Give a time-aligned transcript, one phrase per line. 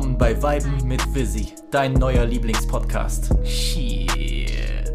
[0.00, 3.34] willkommen bei Weiben mit Visi, dein neuer Lieblingspodcast.
[3.44, 4.88] Shit.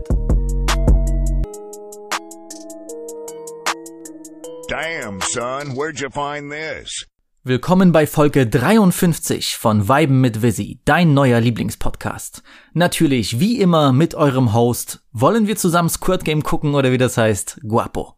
[4.68, 7.06] Damn, son, where'd you find this?
[7.44, 12.42] Willkommen bei Folge 53 von Weiben mit Visi, dein neuer Lieblingspodcast.
[12.74, 15.04] Natürlich, wie immer, mit eurem Host.
[15.12, 17.60] Wollen wir zusammen Squirt Game gucken oder wie das heißt?
[17.62, 18.16] Guapo.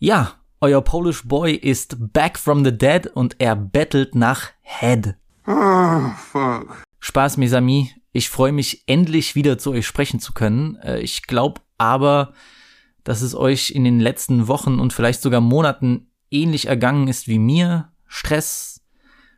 [0.00, 5.14] Ja, euer Polish Boy ist back from the dead und er bettelt nach Head.
[5.52, 6.84] Oh, fuck.
[7.00, 7.88] Spaß, mes amis.
[8.12, 10.76] Ich freue mich endlich wieder zu euch sprechen zu können.
[10.76, 12.34] Äh, Ich glaube aber,
[13.02, 17.38] dass es euch in den letzten Wochen und vielleicht sogar Monaten ähnlich ergangen ist wie
[17.38, 17.92] mir.
[18.06, 18.80] Stress,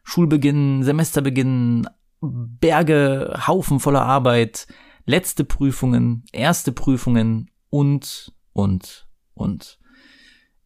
[0.04, 1.88] Schulbeginn, Semesterbeginn,
[2.20, 4.66] Berge, Haufen voller Arbeit,
[5.06, 9.78] letzte Prüfungen, erste Prüfungen und, und, und.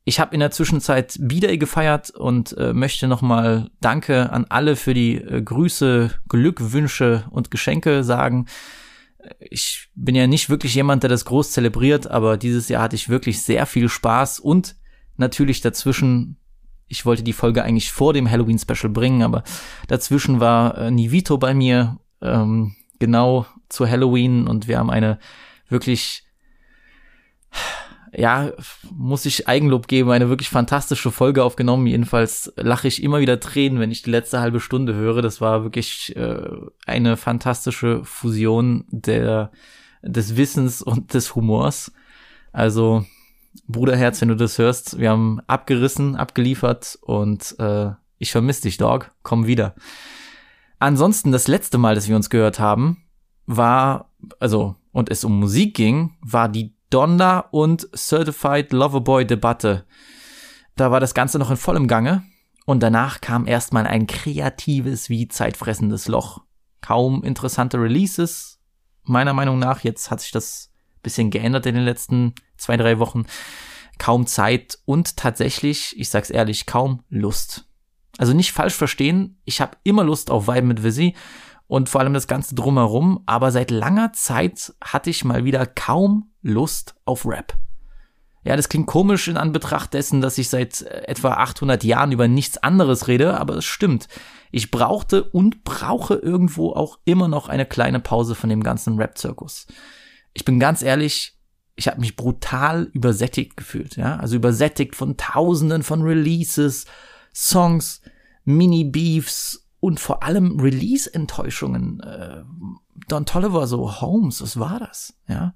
[0.09, 4.95] Ich habe in der Zwischenzeit wieder gefeiert und äh, möchte nochmal Danke an alle für
[4.95, 8.47] die äh, Grüße, Glückwünsche und Geschenke sagen.
[9.41, 13.09] Ich bin ja nicht wirklich jemand, der das groß zelebriert, aber dieses Jahr hatte ich
[13.09, 14.77] wirklich sehr viel Spaß und
[15.17, 16.37] natürlich dazwischen,
[16.87, 19.43] ich wollte die Folge eigentlich vor dem Halloween-Special bringen, aber
[19.89, 25.19] dazwischen war äh, Nivito bei mir, ähm, genau zu Halloween und wir haben eine
[25.69, 26.23] wirklich
[28.19, 28.51] ja,
[28.91, 31.87] muss ich Eigenlob geben, eine wirklich fantastische Folge aufgenommen.
[31.87, 35.21] Jedenfalls lache ich immer wieder Tränen, wenn ich die letzte halbe Stunde höre.
[35.21, 36.49] Das war wirklich äh,
[36.87, 39.51] eine fantastische Fusion der,
[40.03, 41.93] des Wissens und des Humors.
[42.53, 43.05] Also,
[43.69, 49.13] Bruderherz, wenn du das hörst, wir haben abgerissen, abgeliefert und äh, ich vermisse dich, Dog.
[49.23, 49.75] Komm wieder.
[50.79, 53.05] Ansonsten, das letzte Mal, dass wir uns gehört haben,
[53.45, 59.87] war, also, und es um Musik ging, war die Donda und Certified Loverboy Debatte.
[60.77, 62.23] Da war das Ganze noch in vollem Gange
[62.65, 66.43] und danach kam erstmal ein kreatives wie zeitfressendes Loch.
[66.81, 68.61] Kaum interessante Releases,
[69.03, 69.81] meiner Meinung nach.
[69.81, 70.71] Jetzt hat sich das
[71.03, 73.27] bisschen geändert in den letzten zwei, drei Wochen.
[73.99, 77.69] Kaum Zeit und tatsächlich, ich sag's ehrlich, kaum Lust.
[78.19, 81.15] Also nicht falsch verstehen, ich habe immer Lust auf Vibe mit Visi
[81.69, 86.33] und vor allem das Ganze drumherum, aber seit langer Zeit hatte ich mal wieder kaum
[86.47, 87.57] Lust auf Rap.
[88.45, 92.29] Ja, das klingt komisch in Anbetracht dessen, dass ich seit äh, etwa 800 Jahren über
[92.29, 94.07] nichts anderes rede, aber es stimmt.
[94.53, 99.67] Ich brauchte und brauche irgendwo auch immer noch eine kleine Pause von dem ganzen Rap-Zirkus.
[100.33, 101.37] Ich bin ganz ehrlich,
[101.75, 106.87] ich habe mich brutal übersättigt gefühlt, ja, also übersättigt von Tausenden von Releases,
[107.35, 108.01] Songs,
[108.45, 111.99] Mini-Beefs und vor allem Release-Enttäuschungen.
[112.01, 112.45] Äh,
[113.09, 115.19] Don Tolliver so, Holmes, was war das?
[115.27, 115.53] Ja,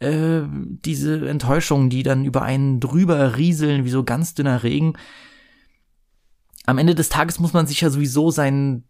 [0.00, 4.94] äh, diese Enttäuschungen, die dann über einen drüber rieseln wie so ganz dünner Regen.
[6.66, 8.84] Am Ende des Tages muss man sich ja sowieso sein,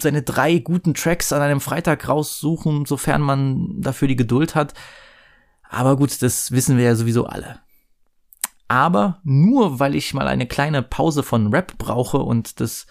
[0.00, 4.74] seine drei guten Tracks an einem Freitag raussuchen, sofern man dafür die Geduld hat.
[5.68, 7.60] Aber gut, das wissen wir ja sowieso alle.
[8.68, 12.86] Aber nur weil ich mal eine kleine Pause von Rap brauche und das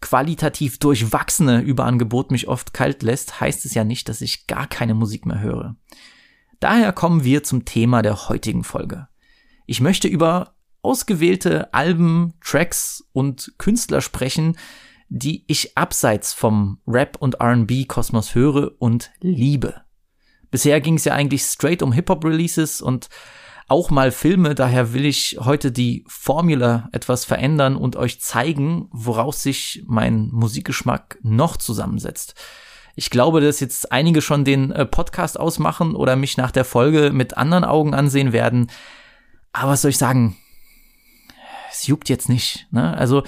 [0.00, 4.94] qualitativ durchwachsene Überangebot mich oft kalt lässt, heißt es ja nicht, dass ich gar keine
[4.94, 5.76] Musik mehr höre.
[6.60, 9.08] Daher kommen wir zum Thema der heutigen Folge.
[9.66, 14.58] Ich möchte über ausgewählte Alben, Tracks und Künstler sprechen,
[15.08, 19.80] die ich abseits vom Rap und RB-Kosmos höre und liebe.
[20.50, 23.08] Bisher ging es ja eigentlich straight um Hip-Hop-Releases und
[23.66, 29.42] auch mal Filme, daher will ich heute die Formula etwas verändern und euch zeigen, woraus
[29.44, 32.34] sich mein Musikgeschmack noch zusammensetzt.
[33.00, 37.12] Ich glaube, dass jetzt einige schon den äh, Podcast ausmachen oder mich nach der Folge
[37.14, 38.70] mit anderen Augen ansehen werden.
[39.52, 40.36] Aber was soll ich sagen?
[41.70, 42.66] Es juckt jetzt nicht.
[42.72, 42.94] Ne?
[42.94, 43.22] Also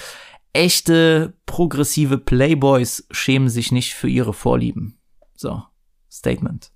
[0.52, 4.98] echte progressive Playboys schämen sich nicht für ihre Vorlieben.
[5.36, 5.62] So,
[6.10, 6.70] Statement.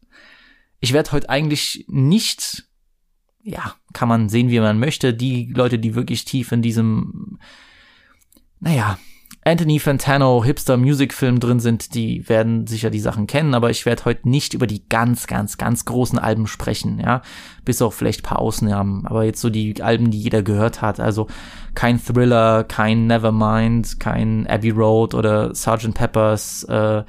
[0.80, 2.64] Ich werde heute eigentlich nicht,
[3.42, 7.40] ja, kann man sehen, wie man möchte, die Leute, die wirklich tief in diesem,
[8.58, 8.98] naja,
[9.46, 13.86] Anthony Fantano Hipster Music Film drin sind, die werden sicher die Sachen kennen, aber ich
[13.86, 17.22] werde heute nicht über die ganz, ganz, ganz großen Alben sprechen, ja,
[17.64, 21.28] bis auf vielleicht paar Ausnahmen, aber jetzt so die Alben, die jeder gehört hat, also
[21.76, 25.94] kein Thriller, kein Nevermind, kein Abbey Road oder Sgt.
[25.94, 27.04] Peppers, äh,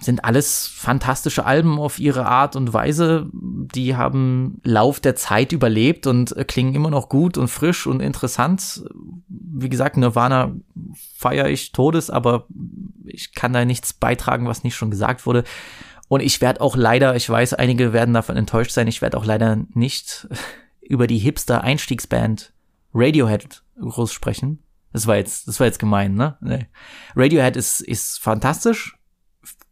[0.00, 3.28] sind alles fantastische Alben auf ihre Art und Weise.
[3.32, 8.00] Die haben Lauf der Zeit überlebt und äh, klingen immer noch gut und frisch und
[8.00, 8.84] interessant.
[9.28, 10.52] Wie gesagt, Nirvana
[11.16, 12.46] feiere ich Todes, aber
[13.04, 15.44] ich kann da nichts beitragen, was nicht schon gesagt wurde.
[16.06, 19.24] Und ich werde auch leider, ich weiß, einige werden davon enttäuscht sein, ich werde auch
[19.24, 20.28] leider nicht
[20.80, 22.52] über die Hipster-Einstiegsband
[22.94, 24.62] Radiohead groß sprechen.
[24.92, 26.38] Das war jetzt, das war jetzt gemein, ne?
[27.14, 28.97] Radiohead ist, ist fantastisch.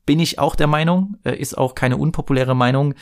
[0.06, 1.16] Bin ich auch der Meinung.
[1.24, 2.94] Äh, ist auch keine unpopuläre Meinung.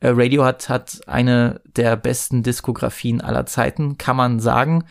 [0.00, 4.84] Äh, Radiohead hat eine der besten Diskografien aller Zeiten, kann man sagen.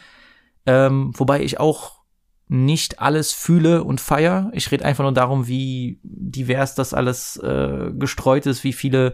[0.65, 2.01] Ähm, wobei ich auch
[2.47, 4.51] nicht alles fühle und feier.
[4.53, 9.13] Ich rede einfach nur darum, wie divers das alles äh, gestreut ist, wie viele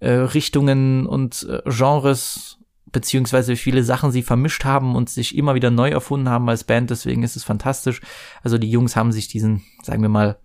[0.00, 2.58] äh, Richtungen und äh, Genres
[2.92, 6.64] beziehungsweise wie viele Sachen sie vermischt haben und sich immer wieder neu erfunden haben als
[6.64, 6.90] Band.
[6.90, 8.00] Deswegen ist es fantastisch.
[8.42, 10.38] Also die Jungs haben sich diesen, sagen wir mal,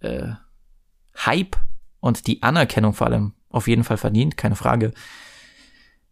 [0.00, 0.32] äh,
[1.16, 1.56] Hype
[2.00, 4.92] und die Anerkennung vor allem auf jeden Fall verdient, keine Frage.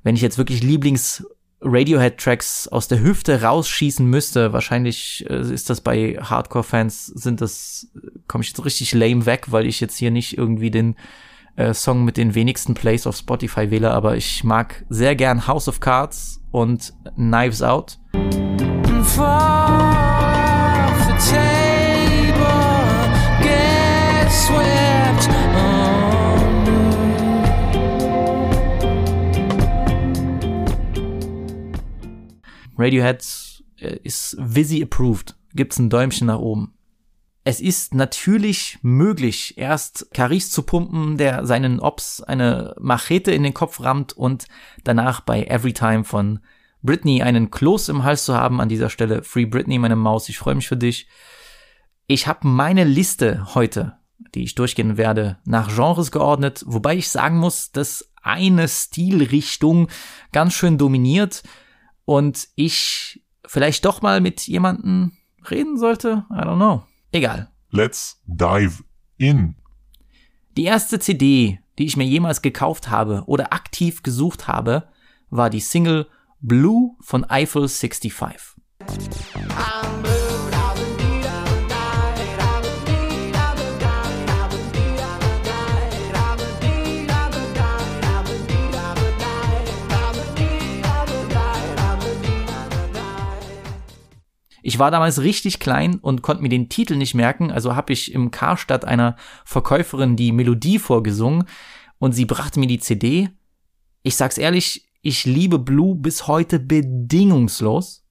[0.03, 1.25] Wenn ich jetzt wirklich Lieblings
[1.63, 7.89] Radiohead-Tracks aus der Hüfte rausschießen müsste, wahrscheinlich äh, ist das bei Hardcore-Fans, sind das,
[8.27, 10.97] komme ich jetzt richtig lame weg, weil ich jetzt hier nicht irgendwie den
[11.57, 15.69] äh, Song mit den wenigsten Plays auf Spotify wähle, aber ich mag sehr gern House
[15.69, 17.99] of Cards und Knives Out.
[32.81, 33.25] Radiohead
[33.79, 35.37] äh, ist Visi approved.
[35.55, 36.75] Gibt's ein Däumchen nach oben.
[37.43, 43.55] Es ist natürlich möglich, erst Caris zu pumpen, der seinen Ops eine Machete in den
[43.55, 44.47] Kopf rammt und
[44.85, 46.41] danach bei Everytime von
[46.83, 48.61] Britney einen Kloß im Hals zu haben.
[48.61, 51.09] An dieser Stelle Free Britney, meine Maus, ich freue mich für dich.
[52.07, 53.97] Ich habe meine Liste heute,
[54.35, 59.89] die ich durchgehen werde, nach Genres geordnet, wobei ich sagen muss, dass eine Stilrichtung
[60.33, 61.43] ganz schön dominiert
[62.11, 65.13] und ich vielleicht doch mal mit jemandem
[65.49, 66.25] reden sollte.
[66.29, 66.83] I don't know.
[67.13, 67.53] Egal.
[67.71, 68.83] Let's dive
[69.17, 69.55] in.
[70.57, 74.89] Die erste CD, die ich mir jemals gekauft habe oder aktiv gesucht habe,
[75.29, 76.09] war die Single
[76.41, 78.13] Blue von Eiffel 65.
[94.71, 98.15] Ich war damals richtig klein und konnte mir den Titel nicht merken, also habe ich
[98.15, 101.43] im Karstadt einer Verkäuferin die Melodie vorgesungen
[101.99, 103.31] und sie brachte mir die CD.
[104.05, 108.07] Ich sag's ehrlich, ich liebe Blue bis heute bedingungslos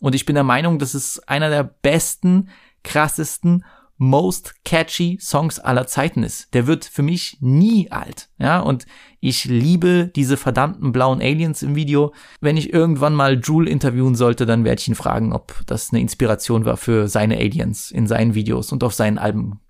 [0.00, 2.48] und ich bin der Meinung, das ist einer der besten,
[2.82, 3.64] krassesten
[3.96, 6.52] most catchy Songs aller Zeiten ist.
[6.54, 8.28] Der wird für mich nie alt.
[8.38, 8.86] Ja, und
[9.20, 12.12] ich liebe diese verdammten blauen Aliens im Video.
[12.40, 16.00] Wenn ich irgendwann mal Jule interviewen sollte, dann werde ich ihn fragen, ob das eine
[16.00, 19.60] Inspiration war für seine Aliens in seinen Videos und auf seinen Alben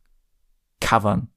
[0.81, 1.29] covern.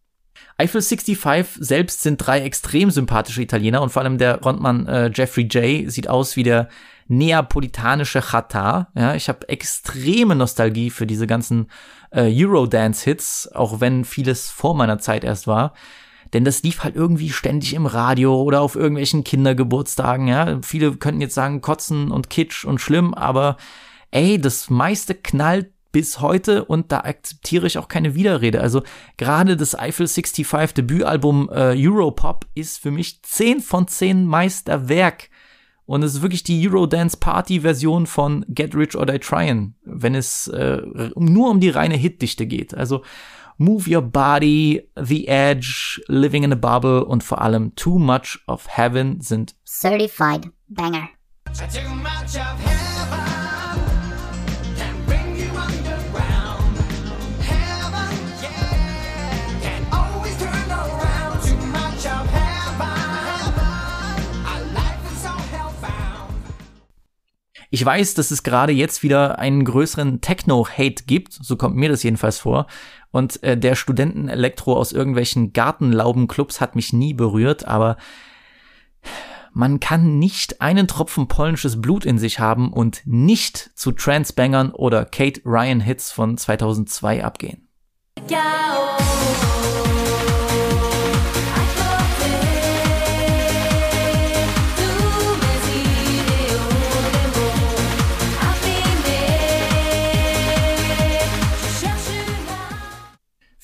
[0.58, 5.44] Eiffel 65 selbst sind drei extrem sympathische Italiener und vor allem der Frontmann äh, Jeffrey
[5.44, 5.92] J.
[5.92, 6.68] sieht aus wie der
[7.08, 8.90] neapolitanische Chata.
[8.96, 11.70] Ja, ich habe extreme Nostalgie für diese ganzen
[12.12, 15.74] äh, Eurodance-Hits, auch wenn vieles vor meiner Zeit erst war.
[16.34, 20.60] Denn das lief halt irgendwie ständig im Radio oder auf irgendwelchen Kindergeburtstagen, ja.
[20.62, 23.58] Viele könnten jetzt sagen, kotzen und kitsch und schlimm, aber
[24.12, 28.62] ey, das meiste knallt bis heute und da akzeptiere ich auch keine Widerrede.
[28.62, 28.84] Also
[29.16, 35.30] gerade das Eiffel 65 Debütalbum äh, Europop ist für mich 10 von 10 Meisterwerk.
[35.88, 40.16] Und es ist wirklich die Eurodance Party Version von Get Rich or Die Tryin', wenn
[40.16, 40.82] es äh,
[41.16, 42.76] nur um die reine Hitdichte geht.
[42.76, 43.04] Also
[43.58, 48.68] Move Your Body, The Edge, Living in a Bubble und vor allem Too Much of
[48.68, 51.10] Heaven sind Certified Banger.
[67.70, 72.04] Ich weiß, dass es gerade jetzt wieder einen größeren Techno-Hate gibt, so kommt mir das
[72.04, 72.68] jedenfalls vor.
[73.12, 77.98] Und äh, der Studentenelektro aus irgendwelchen Gartenlaubenclubs hat mich nie berührt, aber
[79.54, 85.04] man kann nicht einen Tropfen polnisches Blut in sich haben und nicht zu Transbangern oder
[85.04, 87.68] Kate Ryan Hits von 2002 abgehen.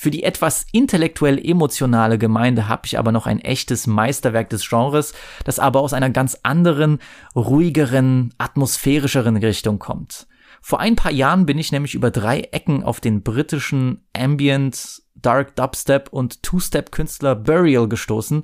[0.04, 5.14] Für die etwas intellektuell emotionale Gemeinde habe ich aber noch ein echtes Meisterwerk des Genres,
[5.46, 7.00] das aber aus einer ganz anderen,
[7.38, 10.28] ruhigeren, atmosphärischeren Richtung kommt.
[10.62, 15.56] Vor ein paar Jahren bin ich nämlich über drei Ecken auf den britischen Ambient, Dark
[15.56, 18.44] Dubstep und Two-Step-Künstler Burial gestoßen.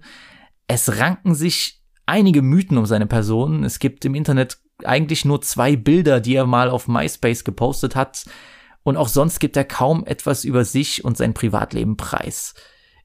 [0.68, 3.66] Es ranken sich einige Mythen um seine Person.
[3.66, 8.24] Es gibt im Internet eigentlich nur zwei Bilder, die er mal auf MySpace gepostet hat.
[8.90, 12.56] Und auch sonst gibt er kaum etwas über sich und sein Privatleben preis.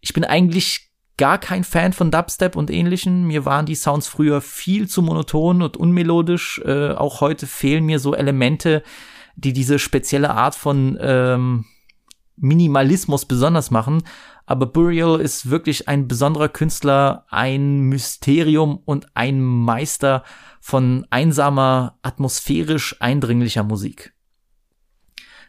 [0.01, 0.89] Ich bin eigentlich
[1.19, 3.27] gar kein Fan von Dubstep und ähnlichen.
[3.27, 6.59] Mir waren die Sounds früher viel zu monoton und unmelodisch.
[6.65, 8.83] Äh, auch heute fehlen mir so Elemente,
[9.37, 11.67] die diese spezielle Art von ähm,
[12.37, 14.05] Minimalismus besonders machen.
[14.47, 20.25] Aber Burial ist wirklich ein besonderer Künstler, ein Mysterium und ein Meister
[20.63, 24.14] von einsamer, atmosphärisch eindringlicher Musik.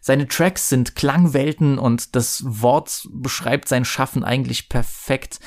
[0.07, 5.39] Seine Tracks sind Klangwelten und das Wort beschreibt sein Schaffen eigentlich perfekt.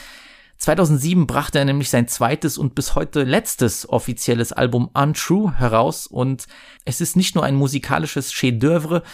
[0.56, 6.48] 2007 brachte er nämlich sein zweites und bis heute letztes offizielles Album Untrue heraus und
[6.84, 9.04] es ist nicht nur ein musikalisches Chef-d'oeuvre,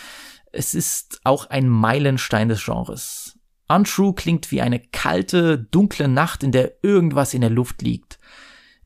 [0.50, 3.38] es ist auch ein Meilenstein des Genres.
[3.68, 8.18] Untrue klingt wie eine kalte, dunkle Nacht, in der irgendwas in der Luft liegt.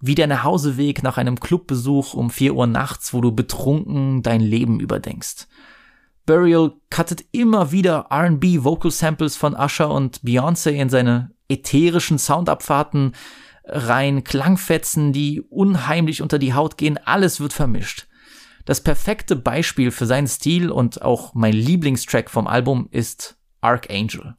[0.00, 4.80] Wie der Nachhauseweg nach einem Clubbesuch um 4 Uhr nachts, wo du betrunken dein Leben
[4.80, 5.46] überdenkst.
[6.28, 13.14] Burial cuttet immer wieder R&B Vocal Samples von Usher und Beyoncé in seine ätherischen Soundabfahrten
[13.64, 18.08] rein, Klangfetzen, die unheimlich unter die Haut gehen, alles wird vermischt.
[18.66, 24.37] Das perfekte Beispiel für seinen Stil und auch mein Lieblingstrack vom Album ist Archangel.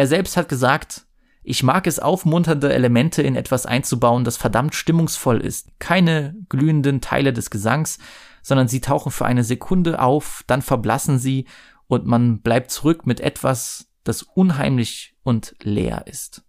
[0.00, 1.04] Er selbst hat gesagt,
[1.42, 5.68] ich mag es aufmunternde Elemente in etwas einzubauen, das verdammt stimmungsvoll ist.
[5.78, 7.98] Keine glühenden Teile des Gesangs,
[8.40, 11.44] sondern sie tauchen für eine Sekunde auf, dann verblassen sie
[11.86, 16.44] und man bleibt zurück mit etwas, das unheimlich und leer ist.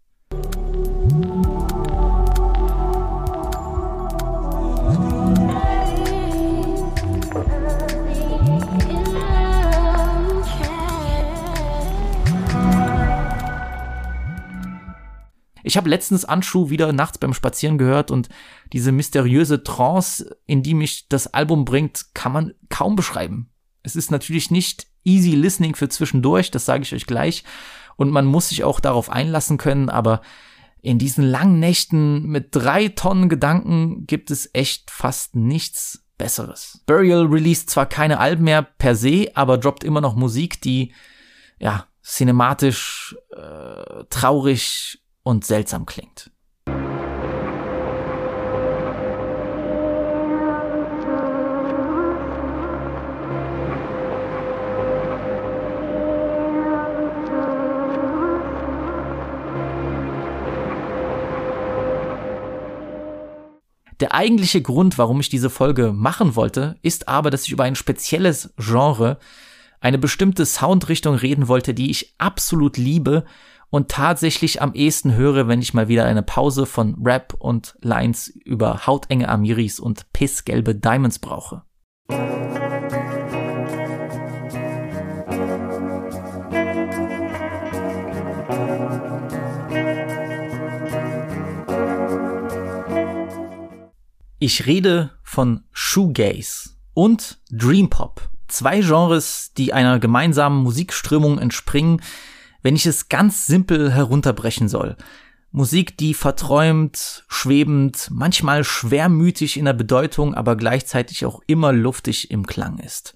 [15.63, 18.30] Ich habe letztens Anschuh wieder nachts beim Spazieren gehört und
[18.74, 23.50] diese mysteriöse Trance, in die mich das Album bringt, kann man kaum beschreiben.
[23.84, 27.44] Es ist natürlich nicht easy listening für zwischendurch, das sage ich euch gleich.
[27.96, 30.22] Und man muss sich auch darauf einlassen können, aber
[30.82, 36.82] in diesen langen Nächten mit drei Tonnen Gedanken gibt es echt fast nichts Besseres.
[36.86, 40.94] Burial released zwar keine Alben mehr per se, aber droppt immer noch Musik, die
[41.60, 46.32] ja cinematisch, äh, traurig und seltsam klingt.
[64.01, 67.75] Der eigentliche Grund, warum ich diese Folge machen wollte, ist aber, dass ich über ein
[67.75, 69.20] spezielles Genre,
[69.80, 73.25] eine bestimmte Soundrichtung reden wollte, die ich absolut liebe
[73.72, 78.28] und tatsächlich am ehesten höre, wenn ich mal wieder eine Pause von Rap und Lines
[78.28, 81.63] über hautenge Amiris und pissgelbe Diamonds brauche.
[94.44, 98.30] Ich rede von Shoegaze und Dream Pop.
[98.48, 102.01] Zwei Genres, die einer gemeinsamen Musikströmung entspringen,
[102.62, 104.96] wenn ich es ganz simpel herunterbrechen soll.
[105.51, 112.48] Musik, die verträumt, schwebend, manchmal schwermütig in der Bedeutung, aber gleichzeitig auch immer luftig im
[112.48, 113.15] Klang ist.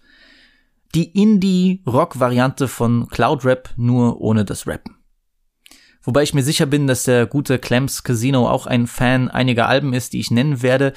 [0.94, 4.95] Die Indie-Rock-Variante von Cloud Rap, nur ohne das Rappen.
[6.06, 9.94] Wobei ich mir sicher bin, dass der gute Clems Casino auch ein Fan einiger Alben
[9.94, 10.94] ist, die ich nennen werde,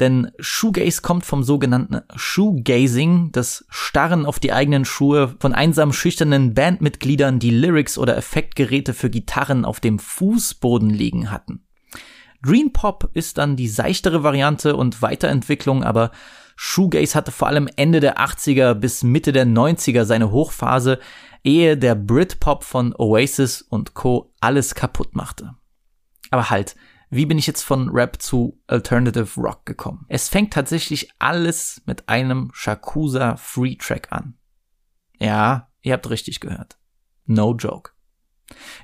[0.00, 6.54] denn Shoegaze kommt vom sogenannten Shoegazing, das Starren auf die eigenen Schuhe von einsam schüchternen
[6.54, 11.62] Bandmitgliedern, die Lyrics oder Effektgeräte für Gitarren auf dem Fußboden liegen hatten.
[12.42, 16.12] Dream Pop ist dann die seichtere Variante und Weiterentwicklung, aber
[16.56, 20.98] Shoegaze hatte vor allem Ende der 80er bis Mitte der 90er seine Hochphase,
[21.46, 24.34] ehe der Britpop von Oasis und Co.
[24.40, 25.54] alles kaputt machte.
[26.30, 26.74] Aber halt,
[27.08, 30.04] wie bin ich jetzt von Rap zu Alternative Rock gekommen?
[30.08, 34.36] Es fängt tatsächlich alles mit einem Shakusa Free Track an.
[35.20, 36.78] Ja, ihr habt richtig gehört.
[37.26, 37.92] No joke.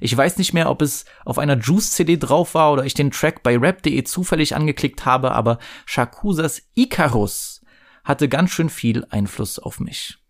[0.01, 3.43] Ich weiß nicht mehr, ob es auf einer Juice-CD drauf war oder ich den Track
[3.43, 7.61] bei rap.de zufällig angeklickt habe, aber Shakusas Icarus
[8.05, 10.22] hatte ganz schön viel Einfluss auf mich.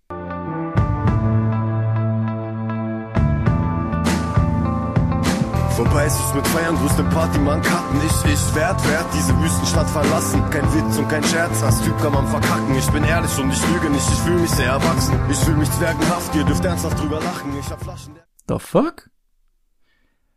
[5.77, 7.97] Vorbei ist es mit Feiern, grüßt den Partymann Karten.
[8.05, 10.43] Ich, ich werd, werd diese Wüstenstadt verlassen.
[10.51, 12.77] Kein Witz und kein Scherz, als Typ kann man verkacken.
[12.77, 15.19] Ich bin ehrlich und ich lüge nicht, ich fühle mich sehr erwachsen.
[15.31, 17.59] Ich fühle mich zwergenhaft, ihr dürft ernsthaft drüber lachen.
[17.59, 18.15] Ich hab Flaschen.
[18.49, 19.09] The fuck?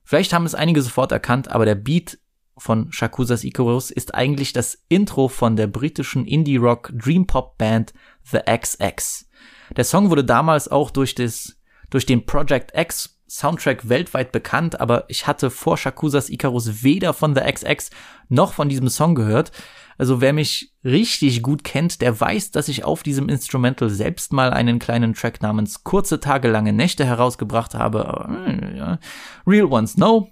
[0.05, 2.17] Vielleicht haben es einige sofort erkannt, aber der Beat
[2.57, 9.27] von Shakuzas Icarus ist eigentlich das Intro von der britischen Indie-Rock Dream-Pop-Band The XX.
[9.75, 11.57] Der Song wurde damals auch durch, das,
[11.89, 17.35] durch den Project X Soundtrack weltweit bekannt, aber ich hatte vor Shakuzas Icarus weder von
[17.35, 17.89] The XX
[18.29, 19.51] noch von diesem Song gehört.
[19.97, 24.51] Also wer mich richtig gut kennt, der weiß, dass ich auf diesem Instrumental selbst mal
[24.51, 28.73] einen kleinen Track namens Kurze Tage, lange Nächte herausgebracht habe.
[28.75, 28.99] Ja.
[29.47, 30.29] Real Ones No.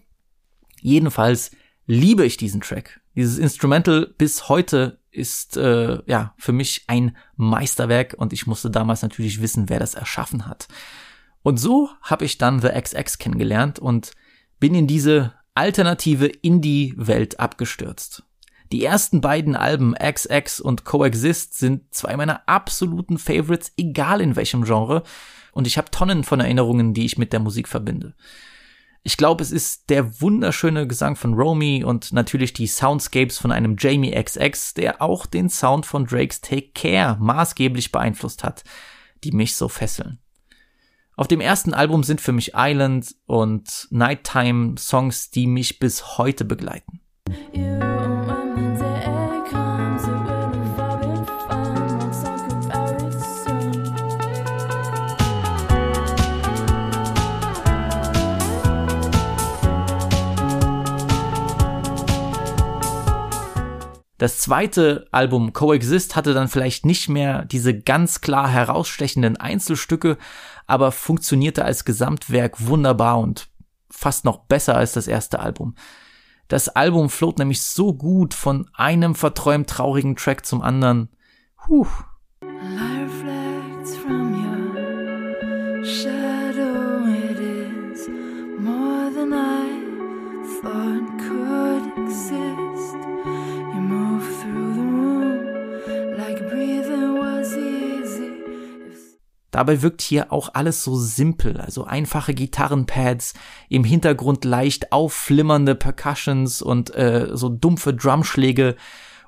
[0.82, 1.52] Jedenfalls
[1.86, 3.00] liebe ich diesen Track.
[3.16, 9.02] Dieses Instrumental bis heute ist äh, ja für mich ein Meisterwerk und ich musste damals
[9.02, 10.68] natürlich wissen, wer das erschaffen hat.
[11.44, 14.12] Und so habe ich dann The XX kennengelernt und
[14.60, 18.24] bin in diese alternative Indie-Welt abgestürzt.
[18.72, 24.64] Die ersten beiden Alben XX und Coexist sind zwei meiner absoluten Favorites, egal in welchem
[24.64, 25.04] Genre,
[25.52, 28.16] und ich habe Tonnen von Erinnerungen, die ich mit der Musik verbinde.
[29.04, 33.76] Ich glaube, es ist der wunderschöne Gesang von Romy und natürlich die Soundscapes von einem
[33.78, 38.64] Jamie XX, der auch den Sound von Drakes Take Care maßgeblich beeinflusst hat,
[39.24, 40.23] die mich so fesseln.
[41.16, 46.44] Auf dem ersten Album sind für mich Island und Nighttime Songs, die mich bis heute
[46.44, 47.02] begleiten.
[64.24, 70.18] Das zweite Album Coexist hatte dann vielleicht nicht mehr diese ganz klar herausstechenden Einzelstücke,
[70.74, 73.48] aber funktionierte als Gesamtwerk wunderbar und
[73.92, 75.76] fast noch besser als das erste Album.
[76.48, 81.10] Das Album float nämlich so gut von einem verträumt traurigen Track zum anderen.
[90.64, 92.43] Thought could exist.
[99.54, 103.36] Dabei wirkt hier auch alles so simpel, also einfache Gitarrenpads,
[103.70, 108.76] im Hintergrund leicht aufflimmernde Percussions und äh, so dumpfe Drumschläge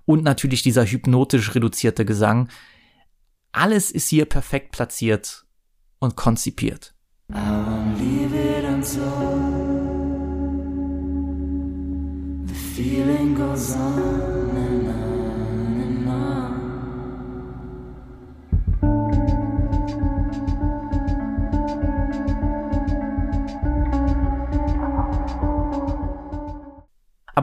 [0.06, 2.50] und natürlich dieser hypnotisch reduzierte Gesang.
[3.52, 5.46] Alles ist hier perfekt platziert
[6.00, 6.96] und konzipiert.
[7.30, 8.66] I won't leave it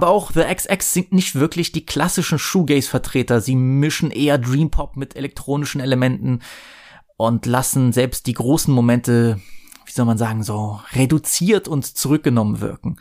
[0.03, 3.41] Aber auch The XX sind nicht wirklich die klassischen Shoegaze-Vertreter.
[3.41, 6.41] Sie mischen eher Dream Pop mit elektronischen Elementen
[7.17, 9.41] und lassen selbst die großen Momente,
[9.87, 12.97] wie soll man sagen, so reduziert und zurückgenommen wirken.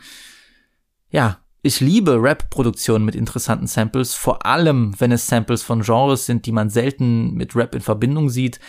[1.10, 6.46] Ja, ich liebe Rap-Produktionen mit interessanten Samples, vor allem wenn es Samples von Genres sind,
[6.46, 8.60] die man selten mit Rap in Verbindung sieht.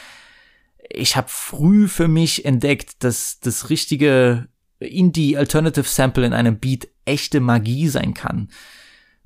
[0.89, 4.47] Ich habe früh für mich entdeckt, dass das richtige
[4.85, 8.49] Indie-Alternative-Sample in einem Beat echte Magie sein kann.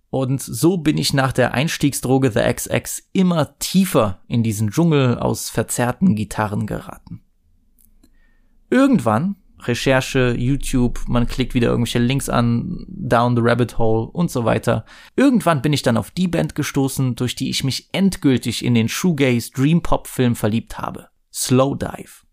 [0.10, 5.50] Und so bin ich nach der Einstiegsdroge The XX immer tiefer in diesen Dschungel aus
[5.50, 7.22] verzerrten Gitarren geraten.
[8.70, 14.46] Irgendwann, Recherche, YouTube, man klickt wieder irgendwelche Links an, down the rabbit hole und so
[14.46, 14.86] weiter.
[15.16, 18.88] Irgendwann bin ich dann auf die Band gestoßen, durch die ich mich endgültig in den
[18.88, 21.10] Shoegaze Dream Pop Film verliebt habe.
[21.34, 22.27] Slow Dive.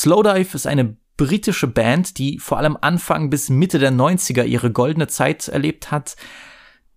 [0.00, 5.08] Slowdive ist eine britische Band, die vor allem Anfang bis Mitte der 90er ihre goldene
[5.08, 6.16] Zeit erlebt hat,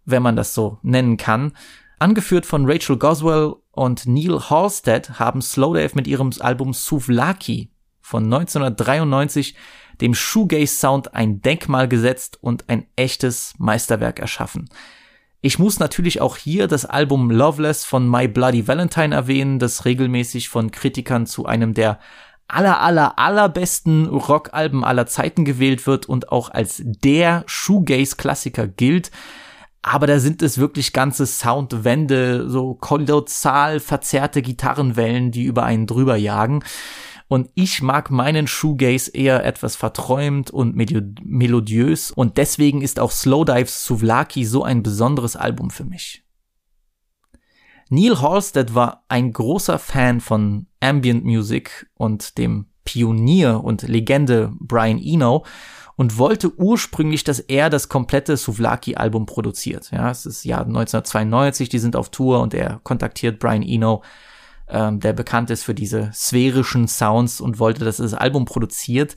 [0.06, 1.52] wenn man das so nennen kann.
[2.00, 9.58] Angeführt von Rachel Goswell und Neil Halstead haben Slowdive mit ihrem Album Souvlaki von 1993
[10.00, 14.70] dem Shoegaze-Sound ein Denkmal gesetzt und ein echtes Meisterwerk erschaffen.
[15.42, 20.48] Ich muss natürlich auch hier das Album Loveless von My Bloody Valentine erwähnen, das regelmäßig
[20.48, 22.00] von Kritikern zu einem der
[22.48, 29.12] aller, aller, allerbesten Rockalben aller Zeiten gewählt wird und auch als der Shoegaze-Klassiker gilt.
[29.82, 36.16] Aber da sind es wirklich ganze Soundwände, so kolossal verzerrte Gitarrenwellen, die über einen drüber
[36.16, 36.64] jagen.
[37.28, 43.12] Und ich mag meinen Shoegaze eher etwas verträumt und melo- melodiös und deswegen ist auch
[43.12, 46.24] Slowdives Souvlaki so ein besonderes Album für mich.
[47.90, 55.00] Neil Halstead war ein großer Fan von Ambient Music und dem Pionier und Legende Brian
[55.00, 55.46] Eno
[55.96, 59.92] und wollte ursprünglich, dass er das komplette Souvlaki-Album produziert.
[59.92, 64.04] Ja, es ist Jahr 1992, die sind auf Tour und er kontaktiert Brian Eno,
[64.68, 69.16] ähm, der bekannt ist für diese sphärischen Sounds und wollte, dass er das Album produziert.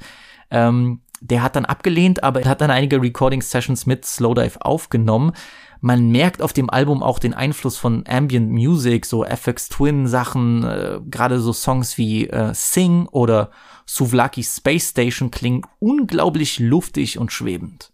[0.50, 5.33] Ähm, der hat dann abgelehnt, aber er hat dann einige Recording-Sessions mit Slowdive aufgenommen.
[5.80, 10.64] Man merkt auf dem Album auch den Einfluss von Ambient Music, so FX Twin Sachen,
[10.64, 13.50] äh, gerade so Songs wie äh, Sing oder
[13.86, 17.92] Souvlaki Space Station klingen unglaublich luftig und schwebend.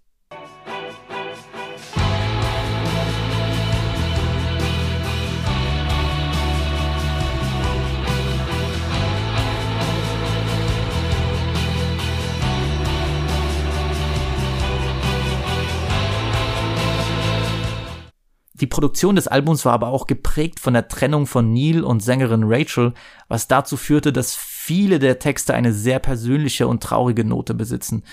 [18.62, 22.44] Die Produktion des Albums war aber auch geprägt von der Trennung von Neil und Sängerin
[22.44, 22.94] Rachel,
[23.26, 28.04] was dazu führte, dass viele der Texte eine sehr persönliche und traurige Note besitzen.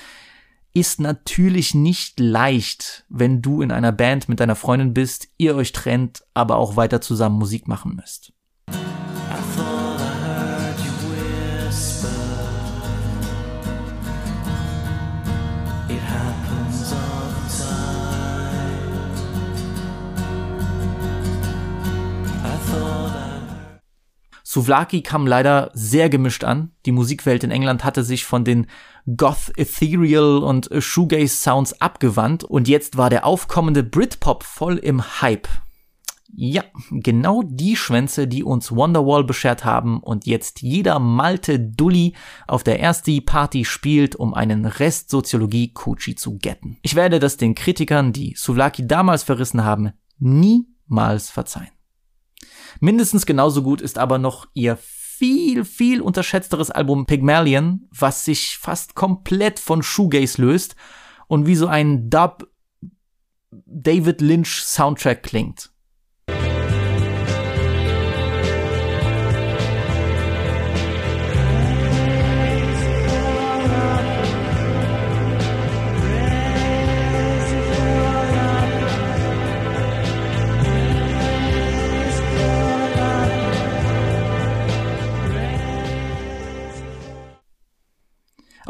[0.73, 5.71] Ist natürlich nicht leicht, wenn du in einer Band mit deiner Freundin bist, ihr euch
[5.71, 8.33] trennt, aber auch weiter zusammen Musik machen müsst.
[24.51, 26.71] Souvlaki kam leider sehr gemischt an.
[26.87, 28.65] Die Musikwelt in England hatte sich von den
[29.15, 35.47] Goth, Ethereal und Shoegaze Sounds abgewandt und jetzt war der aufkommende Britpop voll im Hype.
[36.33, 42.15] Ja, genau die Schwänze, die uns Wonderwall beschert haben und jetzt jeder malte Dulli
[42.47, 46.79] auf der ersten Party spielt, um einen Rest Soziologie Kuchi zu getten.
[46.81, 51.69] Ich werde das den Kritikern, die Souvlaki damals verrissen haben, niemals verzeihen.
[52.79, 58.95] Mindestens genauso gut ist aber noch ihr viel, viel unterschätzteres Album Pygmalion, was sich fast
[58.95, 60.75] komplett von Shoegaze löst
[61.27, 62.47] und wie so ein Dub
[63.51, 65.71] David Lynch Soundtrack klingt.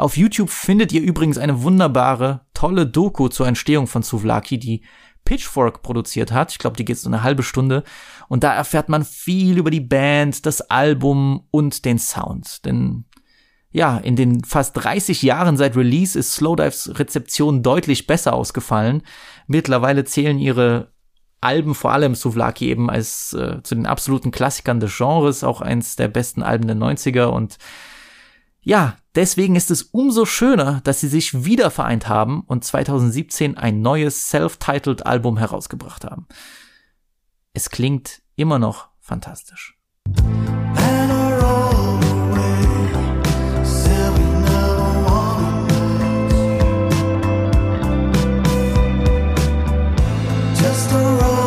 [0.00, 4.82] Auf YouTube findet ihr übrigens eine wunderbare, tolle Doku zur Entstehung von Souvlaki, die
[5.26, 6.52] Pitchfork produziert hat.
[6.52, 7.84] Ich glaube, die geht so eine halbe Stunde.
[8.26, 12.64] Und da erfährt man viel über die Band, das Album und den Sound.
[12.64, 13.04] Denn
[13.72, 19.02] ja, in den fast 30 Jahren seit Release ist Slowdives Rezeption deutlich besser ausgefallen.
[19.48, 20.94] Mittlerweile zählen ihre
[21.42, 25.96] Alben, vor allem Souvlaki eben als äh, zu den absoluten Klassikern des Genres, auch eins
[25.96, 27.58] der besten Alben der 90er und
[28.62, 33.80] ja, deswegen ist es umso schöner, dass sie sich wieder vereint haben und 2017 ein
[33.80, 36.26] neues self-titled Album herausgebracht haben.
[37.52, 39.76] Es klingt immer noch fantastisch.
[50.92, 51.39] And I roll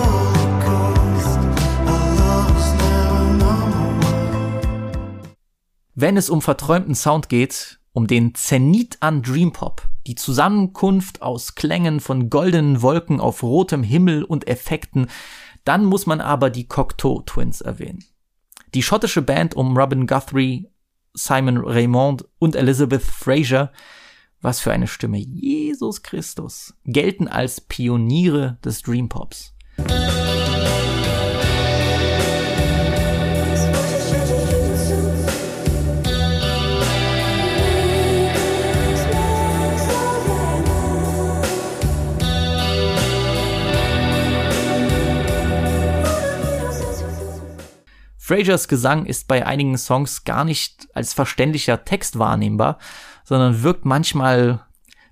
[5.95, 11.99] Wenn es um verträumten Sound geht, um den Zenit an Dreampop, die Zusammenkunft aus Klängen
[11.99, 15.08] von goldenen Wolken auf rotem Himmel und Effekten,
[15.65, 18.03] dann muss man aber die Cocteau Twins erwähnen.
[18.73, 20.67] Die schottische Band um Robin Guthrie,
[21.13, 23.71] Simon Raymond und Elizabeth Fraser,
[24.41, 29.53] was für eine Stimme, Jesus Christus, gelten als Pioniere des Dreampops.
[48.33, 52.79] Frasers Gesang ist bei einigen Songs gar nicht als verständlicher Text wahrnehmbar,
[53.23, 54.65] sondern wirkt manchmal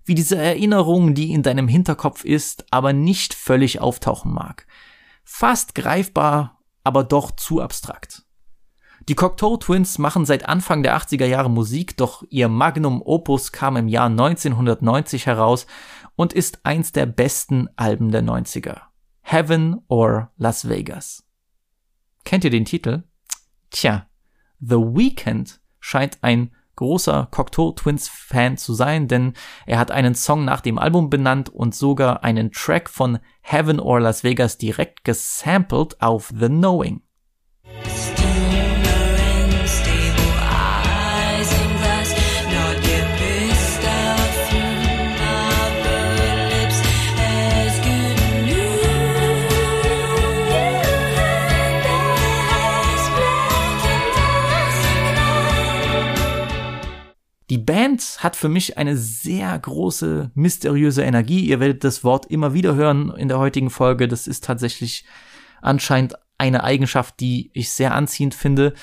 [0.06, 4.66] wie diese Erinnerung, die in deinem Hinterkopf ist, aber nicht völlig auftauchen mag.
[5.24, 8.24] Fast greifbar, aber doch zu abstrakt.
[9.08, 13.78] Die Cocteau Twins machen seit Anfang der 80er Jahre Musik, doch ihr Magnum Opus kam
[13.78, 15.68] im Jahr 1990 heraus
[16.16, 18.78] und ist eins der besten Alben der 90er.
[19.22, 21.24] Heaven or Las Vegas.
[22.24, 23.04] Kennt ihr den Titel?
[23.72, 24.08] Tja,
[24.60, 29.34] The Weeknd scheint ein großer Cocteau Twins Fan zu sein, denn
[29.66, 34.00] er hat einen Song nach dem Album benannt und sogar einen Track von Heaven or
[34.00, 37.02] Las Vegas direkt gesampled auf The Knowing.
[57.52, 61.42] Die Band hat für mich eine sehr große, mysteriöse Energie.
[61.42, 64.08] Ihr werdet das Wort immer wieder hören in der heutigen Folge.
[64.08, 65.04] Das ist tatsächlich
[65.62, 68.74] anscheinend eine Eigenschaft, die ich sehr anziehend finde.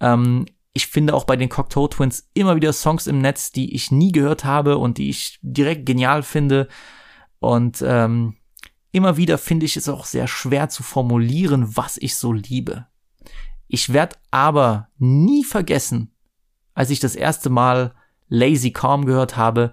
[0.00, 3.92] Ähm, ich finde auch bei den Cocteau Twins immer wieder Songs im Netz, die ich
[3.92, 6.66] nie gehört habe und die ich direkt genial finde.
[7.38, 8.34] Und ähm,
[8.90, 12.88] immer wieder finde ich es auch sehr schwer zu formulieren, was ich so liebe.
[13.68, 16.10] Ich werde aber nie vergessen,
[16.74, 17.94] als ich das erste Mal
[18.28, 19.72] Lazy Calm gehört habe,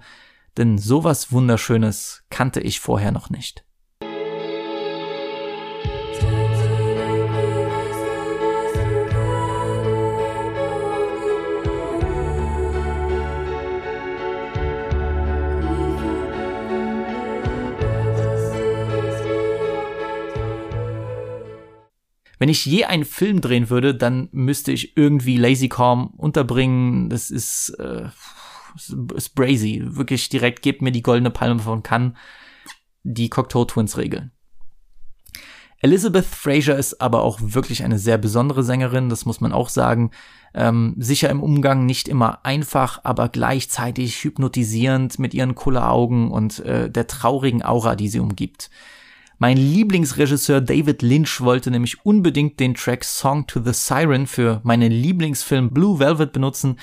[0.57, 3.65] denn sowas Wunderschönes kannte ich vorher noch nicht.
[22.43, 27.09] Wenn ich je einen Film drehen würde, dann müsste ich irgendwie Lazy Calm unterbringen.
[27.09, 28.09] Das ist, äh,
[28.75, 29.81] ist brazy.
[29.83, 32.13] Wirklich direkt, gebt mir die goldene Palme von Cannes.
[33.03, 34.31] Die Cocteau Twins regeln.
[35.83, 40.11] Elizabeth Fraser ist aber auch wirklich eine sehr besondere Sängerin, das muss man auch sagen.
[40.53, 46.89] Ähm, sicher im Umgang nicht immer einfach, aber gleichzeitig hypnotisierend mit ihren Kulleraugen und äh,
[46.89, 48.69] der traurigen Aura, die sie umgibt.
[49.39, 54.89] Mein Lieblingsregisseur David Lynch wollte nämlich unbedingt den Track Song to the Siren für meinen
[54.89, 56.77] Lieblingsfilm Blue Velvet benutzen,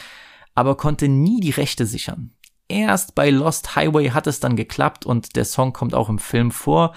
[0.55, 2.33] aber konnte nie die Rechte sichern.
[2.69, 6.51] Erst bei Lost Highway hat es dann geklappt und der Song kommt auch im Film
[6.53, 6.95] vor.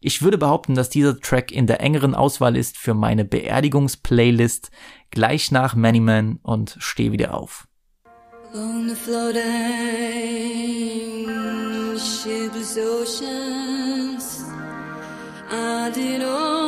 [0.00, 4.70] Ich würde behaupten, dass dieser Track in der engeren Auswahl ist für meine Beerdigungsplaylist
[5.10, 7.66] gleich nach Many Man und Steh wieder auf.
[8.54, 9.48] On the floating
[11.98, 14.44] shipless oceans,
[15.50, 16.67] I did all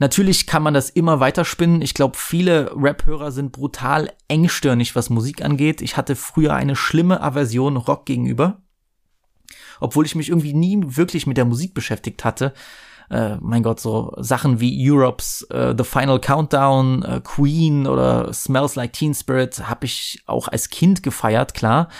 [0.00, 1.82] Natürlich kann man das immer weiter spinnen.
[1.82, 5.82] Ich glaube, viele Rap-Hörer sind brutal engstirnig, was Musik angeht.
[5.82, 8.62] Ich hatte früher eine schlimme Aversion Rock gegenüber.
[9.78, 12.54] Obwohl ich mich irgendwie nie wirklich mit der Musik beschäftigt hatte.
[13.10, 18.76] Äh, mein Gott, so Sachen wie Europe's äh, The Final Countdown, äh, Queen oder Smells
[18.76, 21.90] Like Teen Spirit habe ich auch als Kind gefeiert, klar.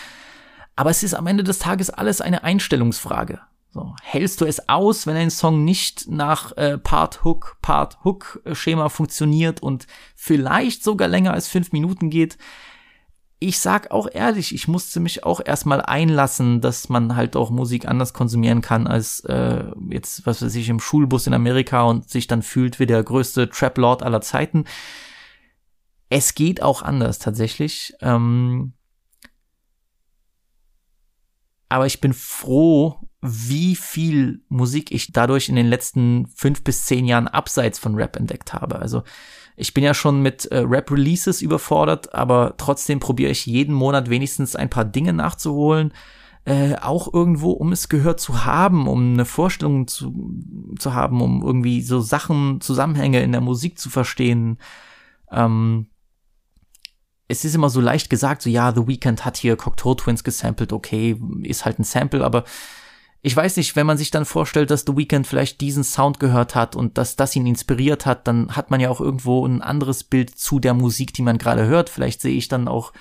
[0.75, 3.41] Aber es ist am Ende des Tages alles eine Einstellungsfrage.
[3.73, 9.87] So, hältst du es aus, wenn ein Song nicht nach äh, Part-Hook, Part-Hook-Schema funktioniert und
[10.13, 12.37] vielleicht sogar länger als fünf Minuten geht?
[13.39, 17.87] Ich sag auch ehrlich, ich musste mich auch erstmal einlassen, dass man halt auch Musik
[17.87, 22.27] anders konsumieren kann als äh, jetzt, was weiß ich, im Schulbus in Amerika und sich
[22.27, 24.65] dann fühlt wie der größte Trap-Lord aller Zeiten.
[26.09, 27.93] Es geht auch anders tatsächlich.
[28.01, 28.73] Ähm,
[31.69, 37.05] aber ich bin froh, wie viel Musik ich dadurch in den letzten fünf bis zehn
[37.05, 38.79] Jahren abseits von Rap entdeckt habe.
[38.79, 39.03] Also
[39.55, 44.55] ich bin ja schon mit äh, Rap-Releases überfordert, aber trotzdem probiere ich jeden Monat wenigstens
[44.55, 45.93] ein paar Dinge nachzuholen.
[46.45, 50.33] Äh, auch irgendwo, um es gehört zu haben, um eine Vorstellung zu,
[50.79, 54.57] zu haben, um irgendwie so Sachen, Zusammenhänge in der Musik zu verstehen.
[55.29, 55.87] Ähm,
[57.27, 60.73] es ist immer so leicht gesagt, so ja, The Weeknd hat hier Cocteau Twins gesampelt,
[60.73, 62.43] okay, ist halt ein Sample, aber
[63.23, 66.55] ich weiß nicht, wenn man sich dann vorstellt, dass The Weeknd vielleicht diesen Sound gehört
[66.55, 70.03] hat und dass das ihn inspiriert hat, dann hat man ja auch irgendwo ein anderes
[70.03, 71.89] Bild zu der Musik, die man gerade hört.
[71.89, 72.93] Vielleicht sehe ich dann auch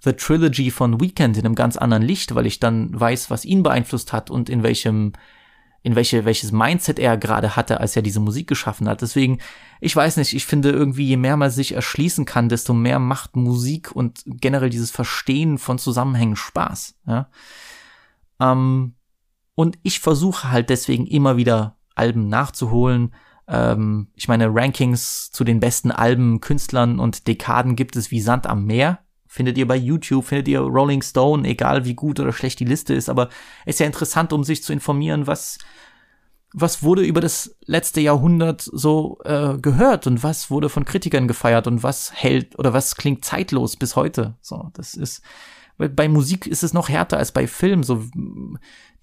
[0.00, 3.62] The Trilogy von Weeknd in einem ganz anderen Licht, weil ich dann weiß, was ihn
[3.62, 5.12] beeinflusst hat und in welchem
[5.84, 9.02] in welche, welches Mindset er gerade hatte, als er diese Musik geschaffen hat.
[9.02, 9.38] Deswegen,
[9.80, 13.34] ich weiß nicht, ich finde irgendwie, je mehr man sich erschließen kann, desto mehr macht
[13.34, 16.94] Musik und generell dieses Verstehen von Zusammenhängen Spaß.
[17.06, 17.28] Ja?
[18.38, 18.94] Ähm,
[19.54, 23.14] und ich versuche halt deswegen immer wieder Alben nachzuholen.
[23.46, 28.46] Ähm, ich meine, Rankings zu den besten Alben, Künstlern und Dekaden gibt es wie Sand
[28.46, 29.00] am Meer.
[29.26, 32.92] Findet ihr bei YouTube, findet ihr Rolling Stone, egal wie gut oder schlecht die Liste
[32.94, 33.30] ist, aber
[33.64, 35.58] ist ja interessant, um sich zu informieren, was,
[36.52, 41.66] was wurde über das letzte Jahrhundert so äh, gehört und was wurde von Kritikern gefeiert
[41.66, 44.36] und was hält oder was klingt zeitlos bis heute.
[44.42, 45.22] So, das ist
[45.78, 47.82] bei Musik ist es noch härter als bei Film.
[47.82, 48.04] So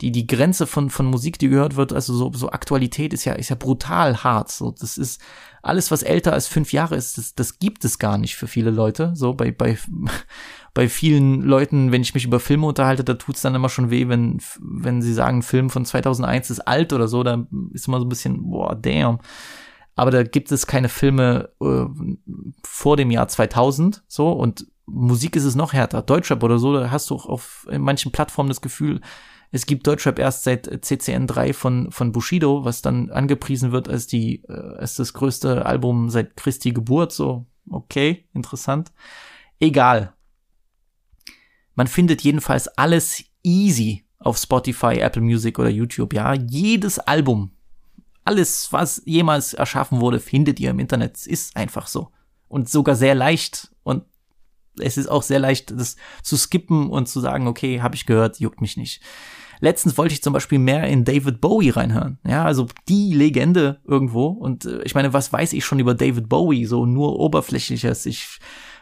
[0.01, 3.33] die die Grenze von von Musik, die gehört wird, also so so Aktualität ist ja
[3.33, 4.51] ist ja brutal hart.
[4.51, 5.21] So das ist
[5.61, 8.71] alles, was älter als fünf Jahre ist, das, das gibt es gar nicht für viele
[8.71, 9.11] Leute.
[9.15, 9.77] So bei bei
[10.73, 14.07] bei vielen Leuten, wenn ich mich über Filme unterhalte, da tut's dann immer schon weh,
[14.07, 18.05] wenn wenn sie sagen, Film von 2001 ist alt oder so, da ist immer so
[18.05, 19.19] ein bisschen boah damn.
[19.95, 21.85] Aber da gibt es keine Filme äh,
[22.63, 26.01] vor dem Jahr 2000 so und Musik ist es noch härter.
[26.01, 29.01] Deutschrap oder so, da hast du auch auf manchen Plattformen das Gefühl,
[29.51, 34.05] es gibt Deutschrap erst seit CCN 3 von, von Bushido, was dann angepriesen wird als
[34.05, 38.91] die, äh, als das größte Album seit Christi Geburt, so, okay, interessant.
[39.59, 40.13] Egal.
[41.73, 46.33] Man findet jedenfalls alles easy auf Spotify, Apple Music oder YouTube, ja.
[46.33, 47.51] Jedes Album,
[48.25, 51.25] alles, was jemals erschaffen wurde, findet ihr im Internet.
[51.25, 52.11] Ist einfach so.
[52.47, 53.73] Und sogar sehr leicht.
[53.83, 54.03] Und
[54.79, 58.39] es ist auch sehr leicht, das zu skippen und zu sagen, okay, habe ich gehört,
[58.39, 59.01] juckt mich nicht.
[59.61, 62.17] Letztens wollte ich zum Beispiel mehr in David Bowie reinhören.
[62.25, 64.27] Ja, also die Legende irgendwo.
[64.27, 66.65] Und äh, ich meine, was weiß ich schon über David Bowie?
[66.65, 68.05] So nur oberflächliches.
[68.05, 68.39] Ich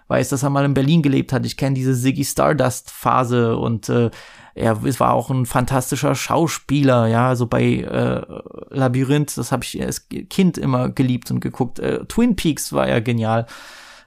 [0.08, 1.46] weiß, dass er mal in Berlin gelebt hat.
[1.46, 4.12] Ich kenne diese Ziggy Stardust Phase und äh,
[4.54, 7.08] er war auch ein fantastischer Schauspieler.
[7.08, 8.22] Ja, also bei äh,
[8.70, 11.80] Labyrinth, das habe ich als Kind immer geliebt und geguckt.
[11.80, 13.46] Äh, Twin Peaks war ja genial.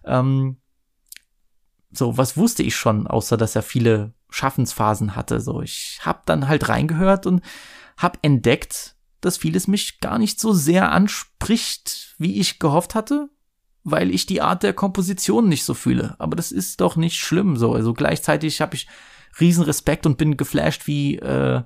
[0.05, 0.57] Ähm,
[1.93, 5.41] so, was wusste ich schon, außer dass er viele Schaffensphasen hatte.
[5.41, 7.43] So, ich hab dann halt reingehört und
[7.97, 13.29] hab entdeckt, dass vieles mich gar nicht so sehr anspricht, wie ich gehofft hatte,
[13.83, 16.15] weil ich die Art der Komposition nicht so fühle.
[16.19, 17.75] Aber das ist doch nicht schlimm so.
[17.75, 18.87] Also gleichzeitig habe ich
[19.39, 21.63] riesen Respekt und bin geflasht, wie äh,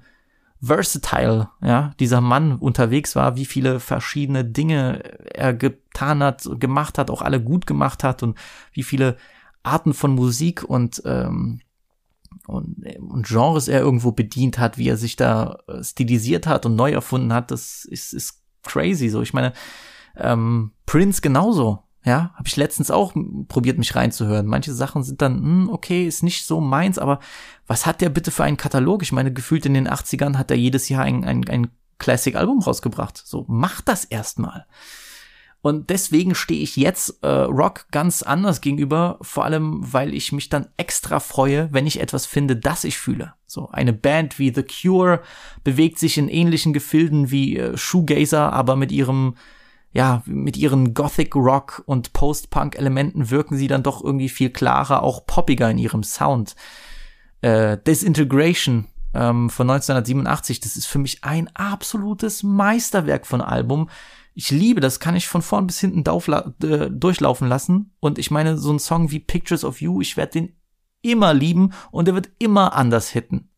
[0.61, 5.03] versatile, ja, dieser Mann unterwegs war, wie viele verschiedene Dinge
[5.35, 8.39] er getan hat, gemacht hat, auch alle gut gemacht hat und
[8.73, 9.17] wie viele
[9.65, 11.61] Arten von Musik und, ähm,
[12.47, 16.77] und, und Genres er irgendwo bedient hat, wie er sich da äh, stilisiert hat und
[16.77, 19.23] neu erfunden hat, das ist, ist crazy so.
[19.23, 19.53] Ich meine,
[20.17, 21.81] ähm, Prince genauso.
[22.07, 23.15] Ja, habe ich letztens auch
[23.49, 24.45] probiert, mich reinzuhören.
[24.45, 27.19] Manche Sachen sind dann, hm, okay, ist nicht so meins, aber
[27.67, 29.03] was hat der bitte für einen Katalog?
[29.03, 33.23] Ich meine, gefühlt in den 80ern hat er jedes Jahr ein, ein, ein Classic-Album rausgebracht.
[33.25, 34.67] So, mach das erstmal.
[35.65, 40.51] Und deswegen stehe ich jetzt äh, Rock ganz anders gegenüber, vor allem weil ich mich
[40.51, 43.33] dann extra freue, wenn ich etwas finde, das ich fühle.
[43.47, 45.23] So eine Band wie The Cure
[45.63, 49.37] bewegt sich in ähnlichen Gefilden wie äh, Shoegazer, aber mit ihrem
[49.91, 55.03] ja, mit ihren Gothic Rock und Post-Punk Elementen wirken sie dann doch irgendwie viel klarer,
[55.03, 56.57] auch poppiger in ihrem Sound.
[57.41, 63.89] Äh, Disintegration ähm, von 1987, das ist für mich ein absolutes Meisterwerk von Album
[64.35, 67.95] ich liebe das, kann ich von vorn bis hinten äh, durchlaufen lassen.
[68.01, 70.57] Und ich meine, so ein Song wie Pictures of You, ich werde den
[71.03, 73.51] immer lieben und er wird immer anders hitten.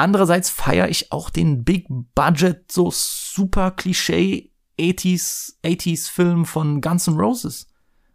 [0.00, 7.06] Andererseits feiere ich auch den Big Budget, so super Klischee 80s, 80s Film von Guns
[7.06, 7.66] N' Roses.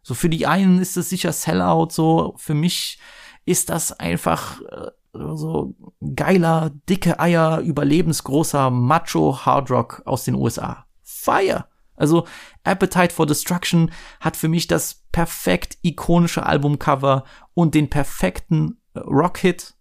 [0.01, 2.97] So für die einen ist es sicher Sellout, so für mich
[3.45, 5.75] ist das einfach äh, so
[6.15, 10.87] geiler, dicke Eier, überlebensgroßer Macho Hardrock aus den USA.
[11.03, 11.65] Fire!
[11.95, 12.25] Also
[12.63, 19.74] Appetite for Destruction hat für mich das perfekt ikonische Albumcover und den perfekten äh, Rockhit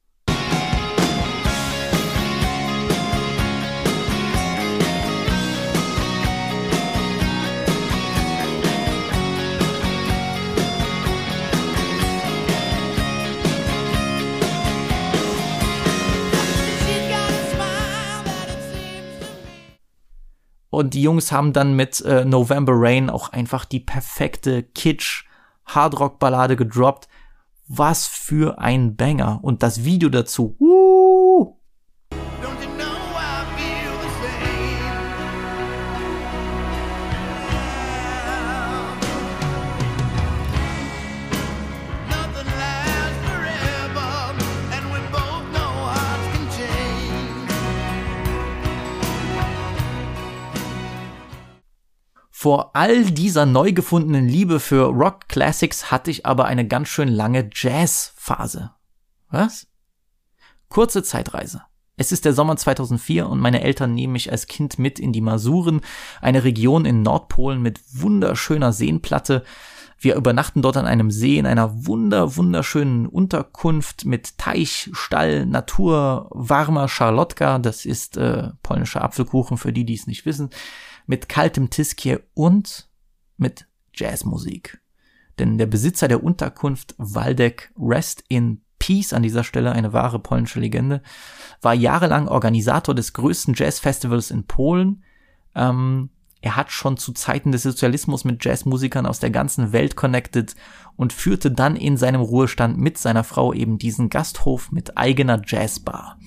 [20.74, 25.24] Und die Jungs haben dann mit äh, November Rain auch einfach die perfekte Kitsch
[25.66, 27.08] Hardrock Ballade gedroppt.
[27.66, 30.54] Was für ein Banger und das Video dazu.
[30.60, 31.53] Uh,
[52.44, 57.08] Vor all dieser neu gefundenen Liebe für Rock Classics hatte ich aber eine ganz schön
[57.08, 58.70] lange Jazz-Phase.
[59.30, 59.66] Was?
[60.68, 61.62] Kurze Zeitreise.
[61.96, 65.22] Es ist der Sommer 2004 und meine Eltern nehmen mich als Kind mit in die
[65.22, 65.80] Masuren,
[66.20, 69.42] eine Region in Nordpolen mit wunderschöner Seenplatte,
[69.96, 76.28] Wir übernachten dort an einem See in einer wunder, wunderschönen Unterkunft mit Teich, Stall, Natur,
[76.30, 80.50] warmer Charlotka, das ist äh, polnischer Apfelkuchen für die, die es nicht wissen,
[81.06, 82.88] mit kaltem Tiskier und
[83.36, 84.80] mit Jazzmusik.
[85.38, 90.60] Denn der Besitzer der Unterkunft, Waldeck Rest in Peace, an dieser Stelle eine wahre polnische
[90.60, 91.02] Legende,
[91.62, 95.02] war jahrelang Organisator des größten Jazzfestivals in Polen.
[95.54, 96.10] Ähm,
[96.42, 100.54] er hat schon zu Zeiten des Sozialismus mit Jazzmusikern aus der ganzen Welt connected
[100.96, 106.18] und führte dann in seinem Ruhestand mit seiner Frau eben diesen Gasthof mit eigener Jazzbar.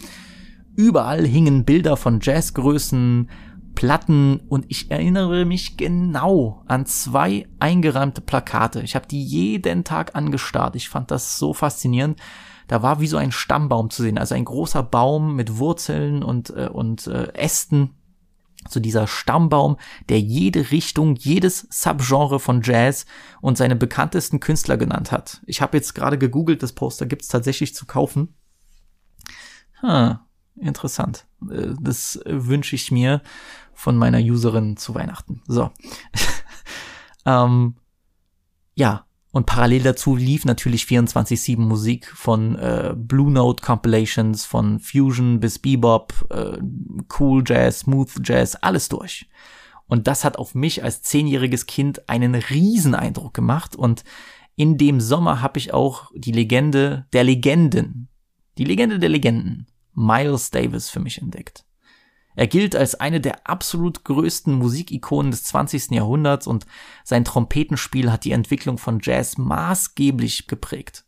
[0.75, 3.29] Überall hingen Bilder von Jazzgrößen,
[3.77, 8.81] Platten und ich erinnere mich genau an zwei eingerahmte Plakate.
[8.81, 10.75] Ich habe die jeden Tag angestarrt.
[10.75, 12.19] Ich fand das so faszinierend.
[12.67, 16.49] Da war wie so ein Stammbaum zu sehen, also ein großer Baum mit Wurzeln und,
[16.49, 17.91] äh, und äh, Ästen.
[18.67, 19.77] So dieser Stammbaum,
[20.09, 23.05] der jede Richtung, jedes Subgenre von Jazz
[23.41, 25.43] und seine bekanntesten Künstler genannt hat.
[25.45, 28.33] Ich habe jetzt gerade gegoogelt, das Poster gibt's tatsächlich zu kaufen.
[29.81, 30.17] Hm,
[30.59, 31.25] interessant.
[31.49, 33.21] Äh, Das wünsche ich mir
[33.73, 35.41] von meiner Userin zu Weihnachten.
[35.47, 35.69] So.
[37.25, 37.75] ähm,
[38.75, 45.39] ja, und parallel dazu lief natürlich 24-7 Musik von äh, Blue Note Compilations, von Fusion
[45.39, 46.57] bis Bebop, äh,
[47.19, 49.29] Cool Jazz, Smooth Jazz, alles durch.
[49.85, 53.75] Und das hat auf mich als zehnjähriges Kind einen riesen Eindruck gemacht.
[53.75, 54.03] Und
[54.55, 58.09] in dem Sommer habe ich auch die Legende der Legenden,
[58.57, 61.65] die Legende der Legenden, Miles Davis für mich entdeckt.
[62.35, 65.89] Er gilt als eine der absolut größten Musikikonen des 20.
[65.89, 66.67] Jahrhunderts und
[67.03, 71.06] sein Trompetenspiel hat die Entwicklung von Jazz maßgeblich geprägt.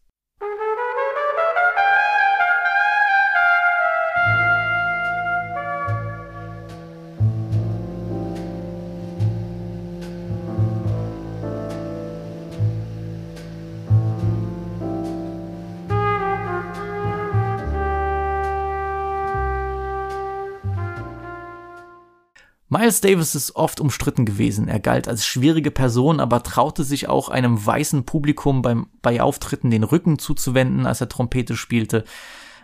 [22.89, 24.67] Miles Davis ist oft umstritten gewesen.
[24.67, 29.69] Er galt als schwierige Person, aber traute sich auch einem weißen Publikum beim, bei Auftritten
[29.69, 32.03] den Rücken zuzuwenden, als er Trompete spielte.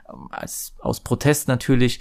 [0.10, 2.00] Ähm, Als, aus Protest natürlich.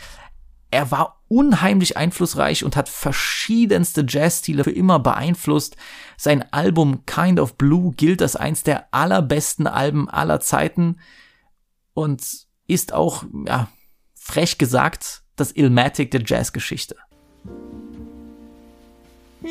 [0.70, 5.76] Er war unheimlich einflussreich und hat verschiedenste Jazzstile für immer beeinflusst.
[6.16, 10.96] Sein Album Kind of Blue gilt als eins der allerbesten Alben aller Zeiten
[11.92, 12.24] und
[12.66, 13.68] ist auch, ja,
[14.14, 16.96] frech gesagt, das Ilmatic der Jazzgeschichte.
[19.45, 19.51] Es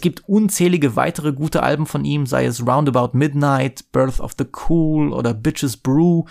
[0.00, 5.12] gibt unzählige weitere gute Alben von ihm, sei es Roundabout Midnight, Birth of the Cool
[5.12, 6.24] oder Bitches Brew.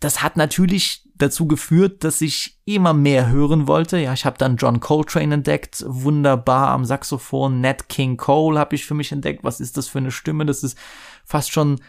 [0.00, 3.98] Das hat natürlich dazu geführt, dass ich immer mehr hören wollte.
[3.98, 7.60] Ja, ich habe dann John Coltrane entdeckt, wunderbar am Saxophon.
[7.60, 9.44] Nat King Cole habe ich für mich entdeckt.
[9.44, 10.46] Was ist das für eine Stimme?
[10.46, 10.78] Das ist
[11.24, 11.80] fast schon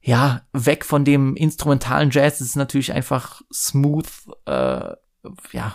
[0.00, 2.38] ja weg von dem instrumentalen Jazz.
[2.38, 4.08] Das ist natürlich einfach smooth,
[4.46, 4.92] äh,
[5.52, 5.74] ja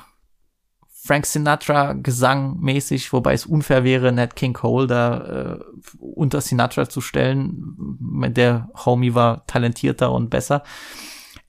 [1.01, 5.59] Frank Sinatra Gesang mäßig, wobei es unfair wäre, Nat King Cole da äh,
[5.97, 7.75] unter Sinatra zu stellen.
[7.99, 10.63] Der Homie war talentierter und besser.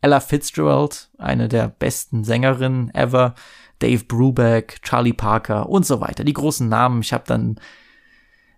[0.01, 3.35] Ella Fitzgerald, eine der besten Sängerinnen ever,
[3.81, 6.25] Dave Brubeck, Charlie Parker und so weiter.
[6.25, 7.03] Die großen Namen.
[7.03, 7.59] Ich habe dann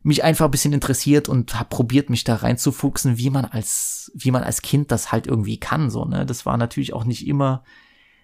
[0.03, 4.32] mich einfach ein bisschen interessiert und habe probiert, mich da reinzufuchsen, wie man als wie
[4.32, 5.90] man als Kind das halt irgendwie kann.
[5.90, 7.62] So ne, das war natürlich auch nicht immer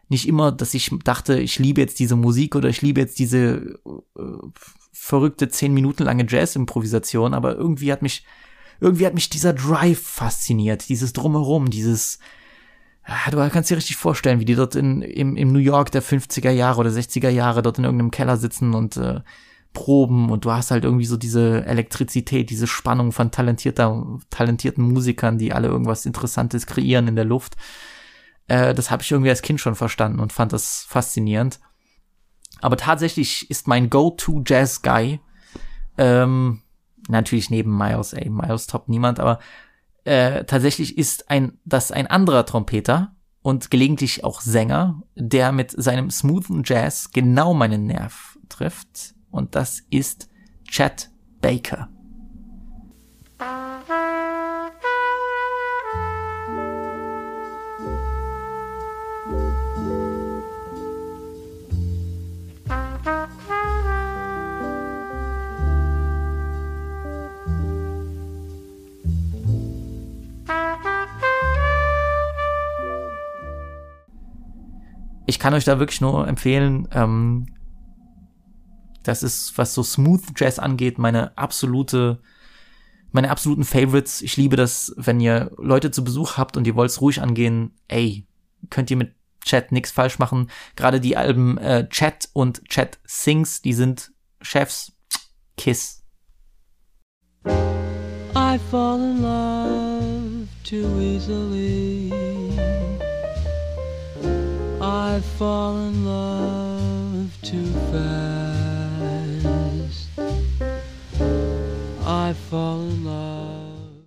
[0.08, 3.78] nicht immer, dass ich dachte, ich liebe jetzt diese Musik oder ich liebe jetzt diese
[4.16, 4.22] äh,
[4.92, 8.24] verrückte zehn Minuten lange Jazz-Improvisation, aber irgendwie hat mich
[8.80, 12.18] irgendwie hat mich dieser Drive fasziniert, dieses drumherum, dieses
[13.30, 16.50] Du kannst dir richtig vorstellen, wie die dort in, im, im New York der 50er
[16.50, 19.20] Jahre oder 60er Jahre dort in irgendeinem Keller sitzen und äh,
[19.72, 25.38] proben und du hast halt irgendwie so diese Elektrizität, diese Spannung von talentierter, talentierten Musikern,
[25.38, 27.56] die alle irgendwas Interessantes kreieren in der Luft.
[28.46, 31.60] Äh, das habe ich irgendwie als Kind schon verstanden und fand das faszinierend.
[32.60, 35.20] Aber tatsächlich ist mein Go-To-Jazz-Guy,
[35.96, 36.62] ähm,
[37.08, 39.38] natürlich neben Miles, ey, Miles top niemand, aber
[40.04, 46.10] äh, tatsächlich ist ein, das ein anderer Trompeter und gelegentlich auch Sänger, der mit seinem
[46.10, 49.14] smoothen Jazz genau meinen Nerv trifft.
[49.30, 50.28] Und das ist
[50.68, 51.88] Chet Baker.
[75.28, 77.54] Ich kann euch da wirklich nur empfehlen, ähm,
[79.02, 82.22] das ist, was so Smooth Jazz angeht, meine absolute,
[83.12, 84.22] meine absoluten Favorites.
[84.22, 87.74] Ich liebe das, wenn ihr Leute zu Besuch habt und ihr wollt es ruhig angehen,
[87.88, 88.26] ey,
[88.70, 89.14] könnt ihr mit
[89.44, 90.50] Chat nix falsch machen.
[90.76, 94.92] Gerade die Alben äh, Chat und Chat Sings, die sind Chefs.
[95.58, 96.02] Kiss.
[97.44, 102.12] I fall in love too easily.
[104.88, 108.08] I fall in love too fast.
[112.06, 114.06] I fall in love.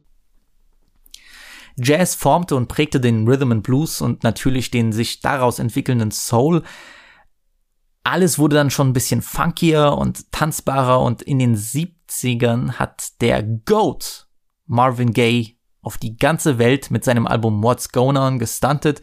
[1.77, 6.63] Jazz formte und prägte den Rhythm and Blues und natürlich den sich daraus entwickelnden Soul.
[8.03, 13.43] Alles wurde dann schon ein bisschen funkier und tanzbarer und in den 70ern hat der
[13.43, 14.27] GOAT
[14.65, 19.01] Marvin Gaye auf die ganze Welt mit seinem Album What's Going On gestuntet.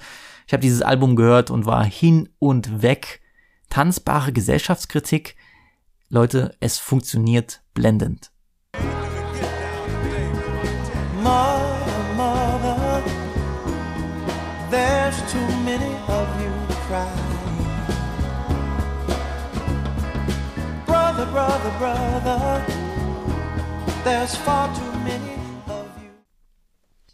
[0.49, 3.21] Ich habe dieses Album gehört und war hin und weg.
[3.69, 5.37] Tanzbare Gesellschaftskritik.
[6.09, 8.31] Leute, es funktioniert blendend.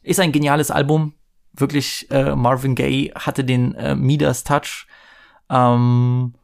[0.04, 1.14] Ist ein geniales Album.
[1.56, 4.86] Wirklich, äh, Marvin Gaye hatte den äh, Midas Touch.
[5.48, 6.34] Ähm,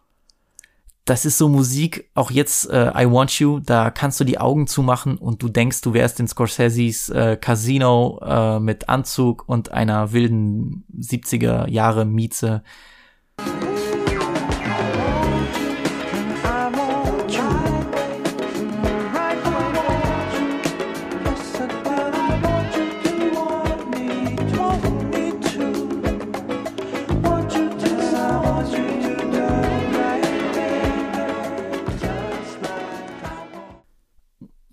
[1.04, 4.68] das ist so Musik, auch jetzt äh, I Want You, da kannst du die Augen
[4.68, 10.12] zumachen und du denkst, du wärst in Scorseses äh, Casino äh, mit Anzug und einer
[10.12, 12.62] wilden 70er Jahre Mieze.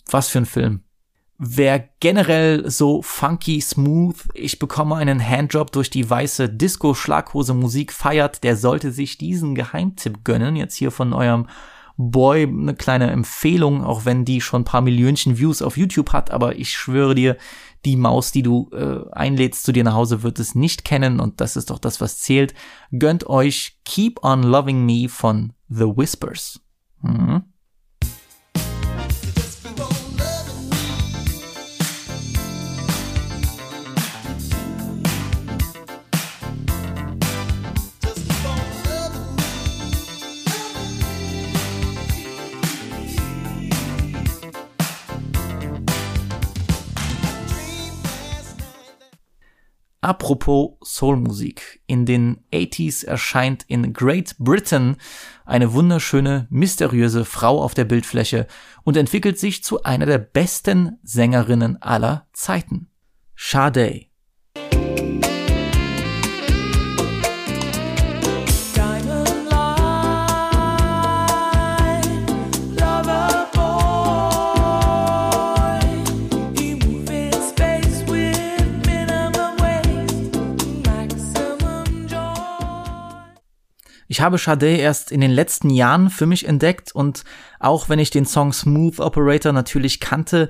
[0.09, 0.81] Was für ein Film.
[1.39, 8.55] Wer generell so funky, smooth, ich bekomme einen Handjob durch die weiße Disco-Schlaghose-Musik feiert, der
[8.55, 10.55] sollte sich diesen Geheimtipp gönnen.
[10.55, 11.47] Jetzt hier von eurem
[11.95, 16.31] Boy eine kleine Empfehlung, auch wenn die schon ein paar Millionchen Views auf YouTube hat,
[16.31, 17.37] aber ich schwöre dir,
[17.85, 21.39] die Maus, die du äh, einlädst zu dir nach Hause, wird es nicht kennen und
[21.39, 22.53] das ist doch das, was zählt.
[22.91, 26.61] Gönnt euch Keep on Loving Me von The Whispers.
[27.01, 27.43] Mhm.
[50.07, 51.81] Apropos Soulmusik.
[51.85, 54.95] In den 80s erscheint in Great Britain
[55.45, 58.47] eine wunderschöne, mysteriöse Frau auf der Bildfläche
[58.85, 62.89] und entwickelt sich zu einer der besten Sängerinnen aller Zeiten.
[63.35, 64.06] Sade.
[84.17, 87.23] Ich habe Sade erst in den letzten Jahren für mich entdeckt und
[87.59, 90.49] auch wenn ich den Song Smooth Operator natürlich kannte,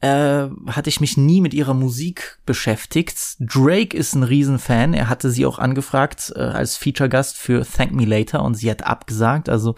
[0.00, 3.18] äh, hatte ich mich nie mit ihrer Musik beschäftigt.
[3.40, 4.94] Drake ist ein Riesenfan.
[4.94, 8.86] Er hatte sie auch angefragt äh, als Feature-Gast für Thank Me Later und sie hat
[8.86, 9.48] abgesagt.
[9.48, 9.74] Also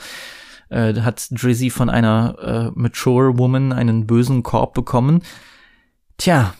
[0.68, 5.22] äh, hat Drizzy von einer äh, mature Woman einen bösen Korb bekommen.
[6.18, 6.53] Tja,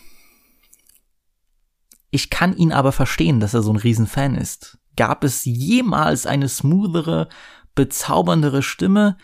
[2.11, 4.80] ich kann ihn aber verstehen, dass er so ein Riesenfan ist.
[4.97, 7.29] Gab es jemals eine smoothere,
[7.75, 9.17] bezauberndere Stimme?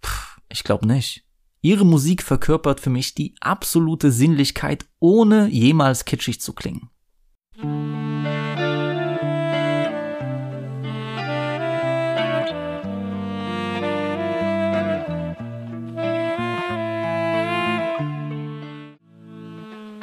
[0.00, 1.24] Puh, ich glaube nicht.
[1.60, 6.90] Ihre Musik verkörpert für mich die absolute Sinnlichkeit, ohne jemals kitschig zu klingen.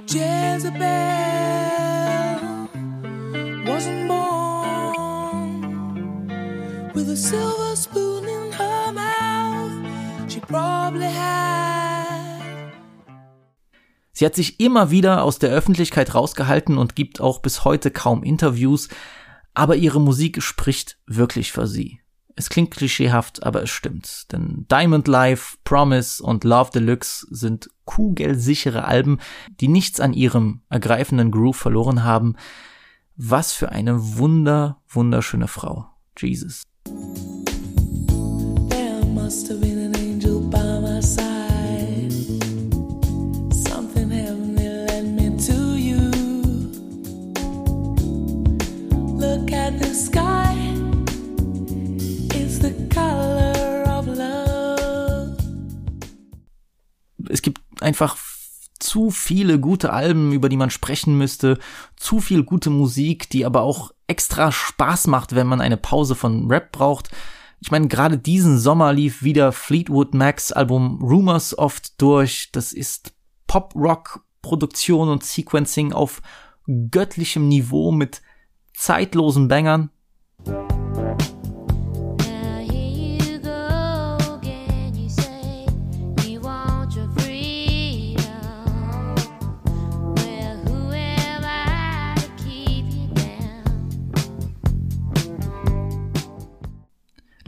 [0.08, 1.29] Jezebel
[7.20, 10.32] silver spoon in her mouth.
[10.32, 12.20] She probably had.
[14.14, 18.24] Sie hat sich immer wieder aus der Öffentlichkeit rausgehalten und gibt auch bis heute kaum
[18.24, 18.90] Interviews,
[19.54, 22.02] aber ihre Musik spricht wirklich für sie.
[22.36, 24.32] Es klingt klischeehaft, aber es stimmt.
[24.32, 29.20] Denn Diamond Life, Promise und Love Deluxe sind kugelsichere Alben,
[29.60, 32.36] die nichts an ihrem ergreifenden Groove verloren haben.
[33.18, 35.88] Was für eine wunder, wunderschöne Frau.
[36.18, 36.64] Jesus.
[57.30, 58.18] Es gibt einfach
[58.80, 61.60] zu viele gute Alben, über die man sprechen müsste,
[61.96, 66.50] zu viel gute Musik, die aber auch extra Spaß macht, wenn man eine Pause von
[66.50, 67.10] Rap braucht.
[67.62, 72.50] Ich meine, gerade diesen Sommer lief wieder Fleetwood Macs Album Rumors oft durch.
[72.52, 73.14] Das ist
[73.48, 76.22] Pop-Rock-Produktion und Sequencing auf
[76.92, 78.22] göttlichem Niveau mit
[78.74, 79.90] zeitlosen Bangern.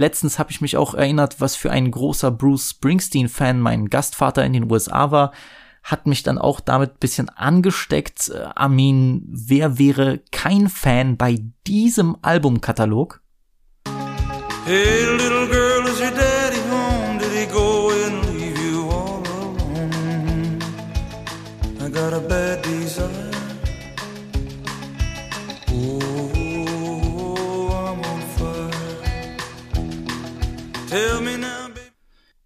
[0.02, 4.54] Letztens habe ich mich auch erinnert, was für ein großer Bruce Springsteen-Fan mein Gastvater in
[4.54, 5.32] den USA war.
[5.84, 8.30] Hat mich dann auch damit bisschen angesteckt.
[8.30, 13.22] Äh, Armin, wer wäre kein Fan bei diesem Albumkatalog?
[14.66, 15.06] Hey,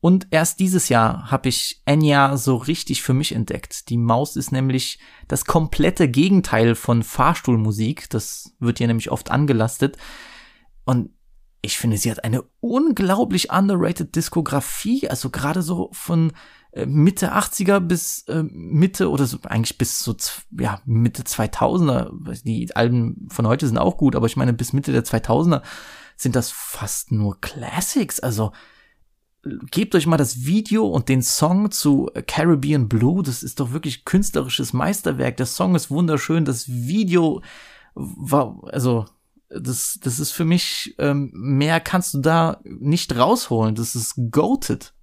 [0.06, 3.90] Und erst dieses Jahr habe ich Enya so richtig für mich entdeckt.
[3.90, 8.08] Die Maus ist nämlich das komplette Gegenteil von Fahrstuhlmusik.
[8.12, 9.98] Das wird ihr nämlich oft angelastet.
[10.84, 11.10] Und
[11.64, 15.10] ich finde, sie hat eine unglaublich underrated Diskografie.
[15.10, 16.34] Also gerade so von
[16.74, 20.16] äh, Mitte 80er bis äh, Mitte oder so, eigentlich bis so,
[20.52, 22.44] ja, Mitte 2000er.
[22.44, 25.64] Die Alben von heute sind auch gut, aber ich meine, bis Mitte der 2000er
[26.16, 28.20] sind das fast nur Classics.
[28.20, 28.52] Also,
[29.72, 33.22] gebt euch mal das Video und den Song zu Caribbean Blue.
[33.24, 35.38] Das ist doch wirklich künstlerisches Meisterwerk.
[35.38, 36.46] Der Song ist wunderschön.
[36.46, 37.42] Das Video
[37.94, 39.06] war, also,
[39.50, 43.76] das, das ist für mich, ähm, mehr kannst du da nicht rausholen.
[43.76, 44.94] Das ist goated.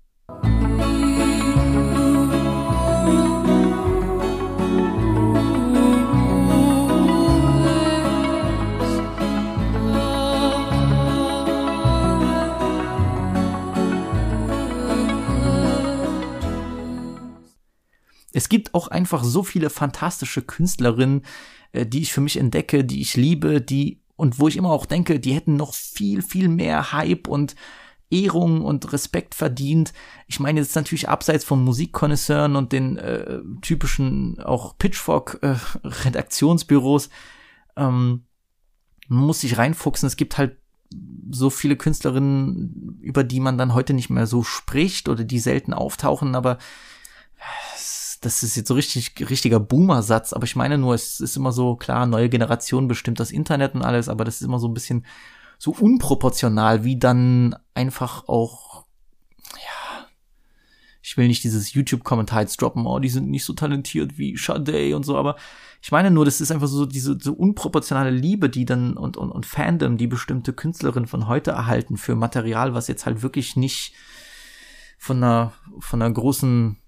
[18.33, 21.25] Es gibt auch einfach so viele fantastische Künstlerinnen,
[21.73, 24.87] äh, die ich für mich entdecke, die ich liebe, die und wo ich immer auch
[24.87, 27.57] denke, die hätten noch viel, viel mehr Hype und
[28.11, 29.93] Ehrung und Respekt verdient.
[30.29, 37.09] Ich meine jetzt natürlich abseits von Musikkonnoisseuren und den äh, typischen auch Pitchfork-Redaktionsbüros.
[37.77, 38.27] ähm,
[39.09, 40.07] man muss sich reinfuchsen.
[40.07, 40.57] Es gibt halt
[41.31, 45.73] so viele Künstlerinnen, über die man dann heute nicht mehr so spricht oder die selten
[45.73, 46.59] auftauchen, aber
[48.23, 51.77] das ist jetzt so richtig, richtiger Boomer-Satz, aber ich meine nur, es ist immer so,
[51.77, 55.05] klar, neue Generation bestimmt das Internet und alles, aber das ist immer so ein bisschen
[55.59, 58.85] so unproportional, wie dann einfach auch,
[59.55, 60.07] ja,
[61.03, 64.97] ich will nicht dieses YouTube-Kommentar jetzt droppen, oh, die sind nicht so talentiert wie Sade
[64.97, 65.37] und so, aber
[65.83, 69.33] ich meine nur, das ist einfach so diese so unproportionale Liebe, die dann und, und,
[69.33, 73.95] und Fandom, die bestimmte Künstlerinnen von heute erhalten für Material, was jetzt halt wirklich nicht
[74.97, 76.79] von einer, von einer großen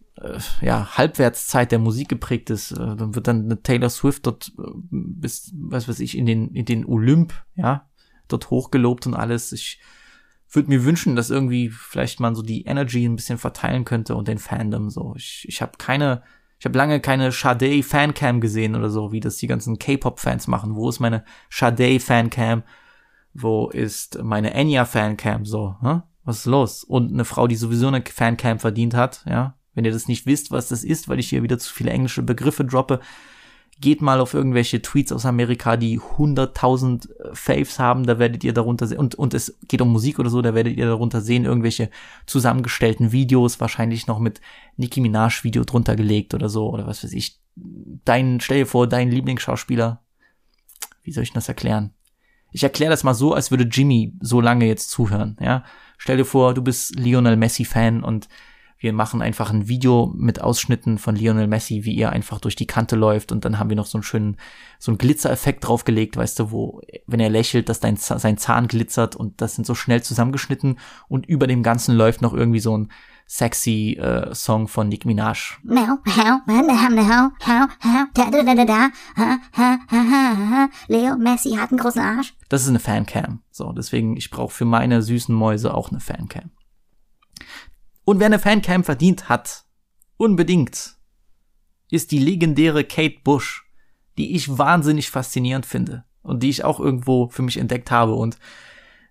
[0.61, 4.71] ja, Halbwertszeit der Musik geprägt ist, äh, dann wird dann eine Taylor Swift dort äh,
[4.91, 7.89] bis, was weiß ich, in den, in den Olymp, ja,
[8.29, 9.53] dort hochgelobt und alles.
[9.53, 9.81] Ich
[10.51, 14.29] würde mir wünschen, dass irgendwie vielleicht man so die Energy ein bisschen verteilen könnte und
[14.29, 15.15] den Fandom so.
[15.17, 16.23] Ich, ich habe keine,
[16.61, 20.77] ich habe lange keine Sade Fancam gesehen oder so, wie das die ganzen K-Pop-Fans machen.
[20.77, 22.63] Wo ist meine Sade Fancam?
[23.33, 25.45] Wo ist meine Enya Fancam?
[25.45, 26.03] So, hä?
[26.25, 26.85] was ist los?
[26.85, 29.57] Und eine Frau, die sowieso eine Fancam verdient hat, ja.
[29.75, 32.23] Wenn ihr das nicht wisst, was das ist, weil ich hier wieder zu viele englische
[32.23, 33.01] Begriffe droppe,
[33.81, 38.87] geht mal auf irgendwelche Tweets aus Amerika, die 100.000 Faves haben, da werdet ihr darunter
[38.87, 41.91] sehen, und, und es geht um Musik oder so, da werdet ihr darunter sehen, irgendwelche
[42.27, 44.41] zusammengestellten Videos, wahrscheinlich noch mit
[44.77, 47.41] Nicki Minaj Video drunter gelegt oder so, oder was weiß ich.
[47.57, 50.03] Dein, stell dir vor, dein Lieblingsschauspieler,
[51.03, 51.93] wie soll ich das erklären?
[52.53, 55.65] Ich erkläre das mal so, als würde Jimmy so lange jetzt zuhören, ja.
[55.99, 58.29] Stell dir vor, du bist Lionel Messi Fan und
[58.79, 62.67] wir machen einfach ein Video mit Ausschnitten von Lionel Messi, wie er einfach durch die
[62.67, 64.37] Kante läuft und dann haben wir noch so einen schönen,
[64.79, 69.17] so einen Glitzereffekt draufgelegt, weißt du, wo, wenn er lächelt, dass dein, sein Zahn glitzert
[69.17, 72.91] und das sind so schnell zusammengeschnitten und über dem Ganzen läuft noch irgendwie so ein
[73.27, 75.59] sexy äh, Song von Nick Minaj.
[80.89, 82.35] Leo Messi hat einen großen Arsch.
[82.49, 83.41] Das ist eine Fancam.
[83.51, 86.51] So, deswegen, ich brauche für meine süßen Mäuse auch eine Fancam.
[88.05, 89.65] Und wer eine Fancam verdient hat,
[90.17, 90.97] unbedingt,
[91.91, 93.65] ist die legendäre Kate Bush,
[94.19, 98.15] die ich wahnsinnig faszinierend finde und die ich auch irgendwo für mich entdeckt habe.
[98.15, 98.39] Und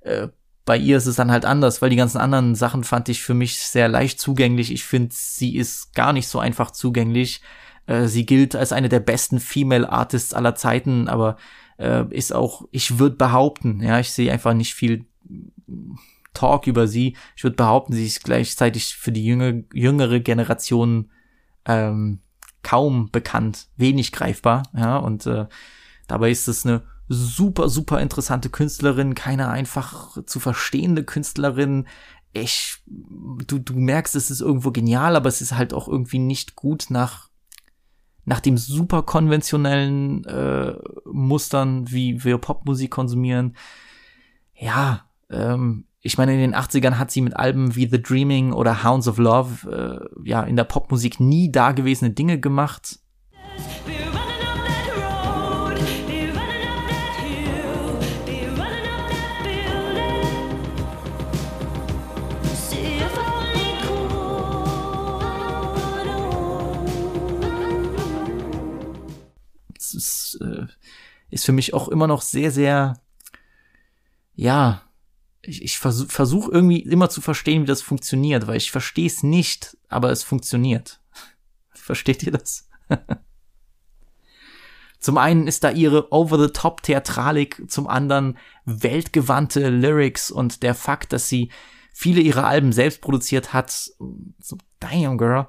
[0.02, 0.30] äh,
[0.66, 3.34] bei ihr ist es dann halt anders, weil die ganzen anderen Sachen fand ich für
[3.34, 4.72] mich sehr leicht zugänglich.
[4.72, 7.42] Ich finde, sie ist gar nicht so einfach zugänglich.
[7.86, 11.38] Äh, sie gilt als eine der besten Female Artists aller Zeiten, aber
[11.78, 15.06] äh, ist auch, ich würde behaupten, ja, ich sehe einfach nicht viel
[16.34, 17.16] Talk über sie.
[17.36, 21.12] Ich würde behaupten, sie ist gleichzeitig für die jüngere, jüngere Generation
[21.66, 22.20] ähm,
[22.64, 25.48] kaum bekannt, wenig greifbar, ja, und äh,
[26.08, 31.88] dabei ist es eine super, super interessante Künstlerin, keine einfach zu verstehende Künstlerin.
[32.32, 36.56] Ich, du, du merkst, es ist irgendwo genial, aber es ist halt auch irgendwie nicht
[36.56, 37.30] gut nach,
[38.26, 40.76] nach dem super konventionellen äh,
[41.06, 43.56] Mustern, wie wir Popmusik konsumieren.
[44.56, 48.84] Ja, ähm, ich meine, in den 80ern hat sie mit Alben wie The Dreaming oder
[48.84, 53.00] Hounds of Love äh, ja in der Popmusik nie dagewesene Dinge gemacht.
[69.96, 70.66] Ist, äh,
[71.30, 72.96] ist für mich auch immer noch sehr, sehr,
[74.34, 74.82] ja,
[75.44, 79.24] ich, ich versuche versuch irgendwie immer zu verstehen, wie das funktioniert, weil ich verstehe es
[79.24, 81.02] nicht, aber es funktioniert.
[81.74, 82.70] Versteht ihr das?
[85.00, 91.50] Zum einen ist da ihre over-the-top-Theatralik, zum anderen weltgewandte Lyrics und der Fakt, dass sie
[91.92, 93.92] viele ihrer Alben selbst produziert hat.
[94.40, 95.48] So, damn, girl.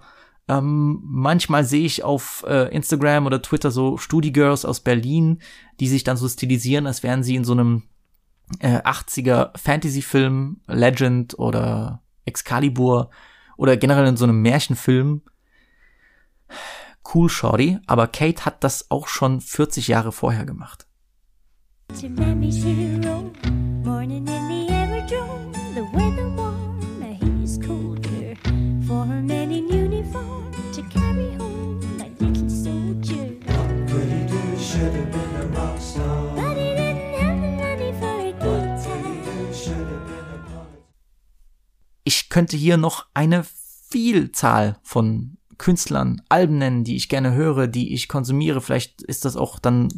[0.49, 5.41] Ähm, manchmal sehe ich auf äh, Instagram oder Twitter so Studi-Girls aus Berlin,
[5.79, 7.85] die sich dann so stilisieren, als wären sie in so einem
[8.61, 13.11] äh, 80er Fantasy-Film, Legend oder Excalibur
[13.57, 15.23] oder generell in so einem Märchenfilm.
[17.15, 20.87] Cool, Shorty, aber Kate hat das auch schon 40 Jahre vorher gemacht.
[22.01, 23.31] To Mammy's hero,
[23.85, 24.64] morning in the
[42.05, 43.45] Ich könnte hier noch eine
[43.89, 48.61] Vielzahl von Künstlern, Alben nennen, die ich gerne höre, die ich konsumiere.
[48.61, 49.89] Vielleicht ist das auch dann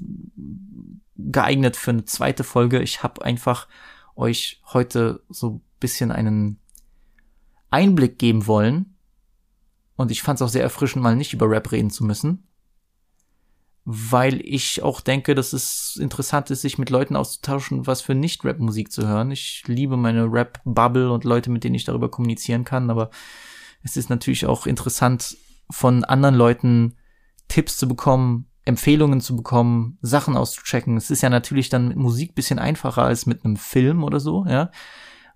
[1.16, 2.82] geeignet für eine zweite Folge.
[2.82, 3.68] Ich habe einfach
[4.14, 6.58] euch heute so bisschen einen
[7.70, 8.96] Einblick geben wollen.
[9.96, 12.45] Und ich fand es auch sehr erfrischend, mal nicht über Rap reden zu müssen.
[13.88, 18.90] Weil ich auch denke, dass es interessant ist, sich mit Leuten auszutauschen, was für Nicht-Rap-Musik
[18.90, 19.30] zu hören.
[19.30, 23.10] Ich liebe meine Rap-Bubble und Leute, mit denen ich darüber kommunizieren kann, aber
[23.84, 25.36] es ist natürlich auch interessant,
[25.70, 26.96] von anderen Leuten
[27.46, 30.96] Tipps zu bekommen, Empfehlungen zu bekommen, Sachen auszuchecken.
[30.96, 34.44] Es ist ja natürlich dann mit Musik bisschen einfacher als mit einem Film oder so,
[34.48, 34.72] ja.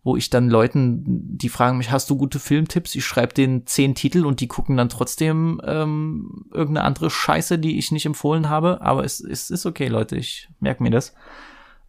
[0.03, 1.03] Wo ich dann Leuten,
[1.36, 2.94] die fragen mich, hast du gute Filmtipps?
[2.94, 7.78] Ich schreibe denen zehn Titel und die gucken dann trotzdem ähm, irgendeine andere Scheiße, die
[7.78, 8.80] ich nicht empfohlen habe.
[8.80, 11.14] Aber es, es ist okay, Leute, ich merke mir das.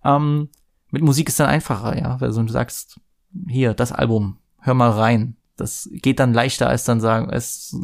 [0.03, 0.49] Ähm,
[0.89, 2.99] mit Musik ist dann einfacher, ja, so du sagst,
[3.47, 5.37] hier, das Album, hör mal rein.
[5.55, 7.75] Das geht dann leichter, als dann sagen, es,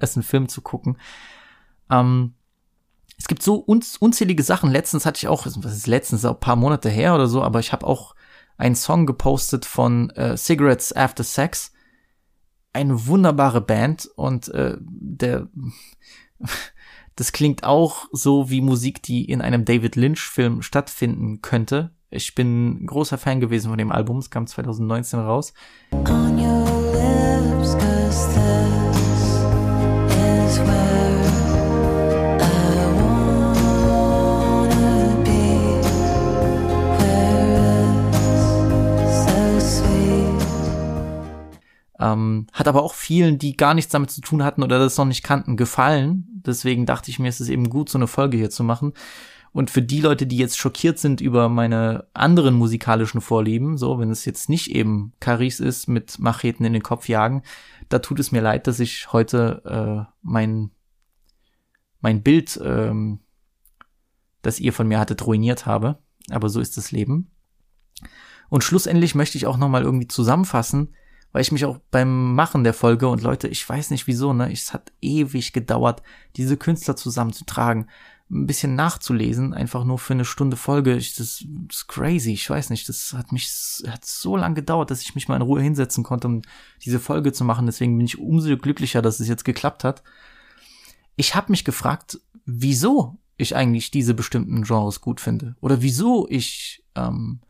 [0.00, 0.96] es einen Film zu gucken.
[1.90, 2.34] Ähm,
[3.18, 4.70] es gibt so unz unzählige Sachen.
[4.70, 7.60] Letztens hatte ich auch, was ist letztens, auch ein paar Monate her oder so, aber
[7.60, 8.14] ich habe auch
[8.62, 11.72] einen Song gepostet von äh, Cigarettes After Sex.
[12.72, 15.48] Eine wunderbare Band und äh, der
[17.16, 21.90] das klingt auch so wie Musik, die in einem David Lynch-Film stattfinden könnte.
[22.08, 25.52] Ich bin großer Fan gewesen von dem Album, es kam 2019 raus.
[25.92, 29.42] on your lips, 'cause this
[30.54, 30.81] is where
[42.02, 45.04] Ähm, hat aber auch vielen, die gar nichts damit zu tun hatten oder das noch
[45.04, 46.26] nicht kannten, gefallen.
[46.44, 48.92] Deswegen dachte ich mir, es ist eben gut, so eine Folge hier zu machen.
[49.52, 54.10] Und für die Leute, die jetzt schockiert sind über meine anderen musikalischen Vorlieben, so, wenn
[54.10, 57.42] es jetzt nicht eben Caris ist mit Macheten in den Kopf jagen,
[57.88, 60.70] da tut es mir leid, dass ich heute äh, mein,
[62.00, 63.20] mein Bild, ähm,
[64.40, 65.98] das ihr von mir hattet, ruiniert habe.
[66.30, 67.30] Aber so ist das Leben.
[68.48, 70.94] Und schlussendlich möchte ich auch nochmal irgendwie zusammenfassen,
[71.32, 74.52] weil ich mich auch beim Machen der Folge und Leute, ich weiß nicht wieso, ne,
[74.52, 76.02] es hat ewig gedauert,
[76.36, 77.88] diese Künstler zusammenzutragen.
[78.30, 80.96] ein bisschen nachzulesen, einfach nur für eine Stunde Folge.
[80.96, 82.88] Ich, das, das ist crazy, ich weiß nicht.
[82.88, 86.28] Das hat mich hat so lange gedauert, dass ich mich mal in Ruhe hinsetzen konnte,
[86.28, 86.42] um
[86.82, 87.66] diese Folge zu machen.
[87.66, 90.02] Deswegen bin ich umso glücklicher, dass es jetzt geklappt hat.
[91.16, 95.56] Ich habe mich gefragt, wieso ich eigentlich diese bestimmten Genres gut finde.
[95.60, 97.40] Oder wieso ich, ähm,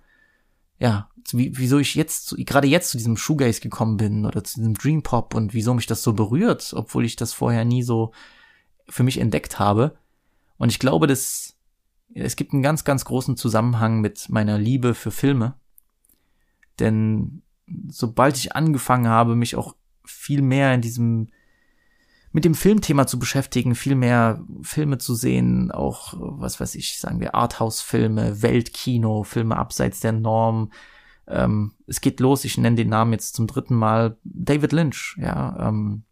[0.78, 4.74] ja, wie, wieso ich jetzt, gerade jetzt zu diesem Shoegaze gekommen bin oder zu diesem
[4.74, 8.12] Dream Pop und wieso mich das so berührt, obwohl ich das vorher nie so
[8.88, 9.96] für mich entdeckt habe.
[10.58, 11.56] Und ich glaube, dass
[12.14, 15.54] es gibt einen ganz, ganz großen Zusammenhang mit meiner Liebe für Filme.
[16.78, 17.42] Denn
[17.88, 21.28] sobald ich angefangen habe, mich auch viel mehr in diesem
[22.32, 27.20] mit dem Filmthema zu beschäftigen, viel mehr Filme zu sehen, auch, was weiß ich, sagen
[27.20, 30.72] wir, Arthouse-Filme, Weltkino, Filme abseits der Norm.
[31.26, 35.68] Ähm, es geht los, ich nenne den Namen jetzt zum dritten Mal, David Lynch, ja.
[35.68, 36.04] Ähm,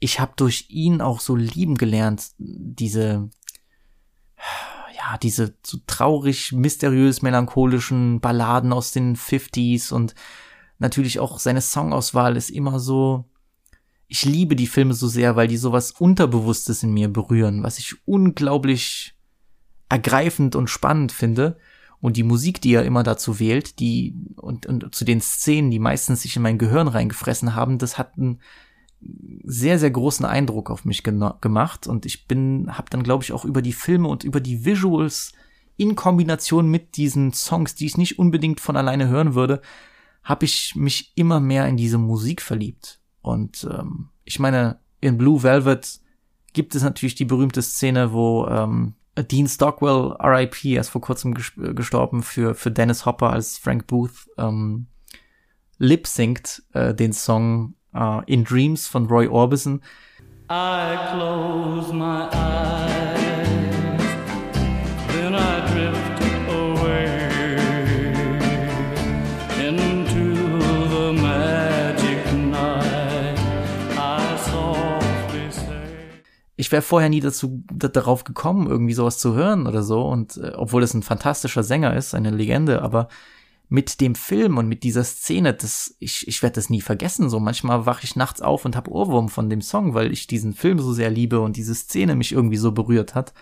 [0.00, 3.30] ich habe durch ihn auch so lieben gelernt, diese,
[4.96, 10.14] ja, diese so traurig, mysteriös, melancholischen Balladen aus den 50s und
[10.78, 13.24] natürlich auch seine Songauswahl ist immer so,
[14.06, 17.94] ich liebe die Filme so sehr, weil die sowas Unterbewusstes in mir berühren, was ich
[18.06, 19.14] unglaublich
[19.88, 21.58] ergreifend und spannend finde.
[22.00, 25.80] Und die Musik, die er immer dazu wählt, die und, und zu den Szenen, die
[25.80, 28.40] meistens sich in mein Gehirn reingefressen haben, das hat einen
[29.44, 31.86] sehr, sehr großen Eindruck auf mich gemacht.
[31.86, 35.32] Und ich bin, habe dann, glaube ich, auch über die Filme und über die Visuals
[35.76, 39.60] in Kombination mit diesen Songs, die ich nicht unbedingt von alleine hören würde,
[40.24, 43.00] habe ich mich immer mehr in diese Musik verliebt.
[43.22, 46.00] Und ähm, ich meine, in Blue Velvet
[46.52, 48.94] gibt es natürlich die berühmte Szene, wo ähm,
[49.24, 54.28] Dean Stockwell, RIP, erst vor kurzem ges- gestorben, für, für Dennis Hopper als Frank Booth
[54.38, 54.86] ähm,
[55.78, 59.82] lip singt äh, den Song äh, In Dreams von Roy Orbison.
[60.50, 63.27] I close my eyes,
[76.68, 80.02] ich wäre vorher nie dazu darauf gekommen, irgendwie sowas zu hören oder so.
[80.02, 83.08] Und äh, obwohl es ein fantastischer Sänger ist, eine Legende, aber
[83.70, 87.30] mit dem Film und mit dieser Szene, das ich ich werde das nie vergessen.
[87.30, 90.52] So manchmal wache ich nachts auf und habe Ohrwurm von dem Song, weil ich diesen
[90.52, 93.32] Film so sehr liebe und diese Szene mich irgendwie so berührt hat.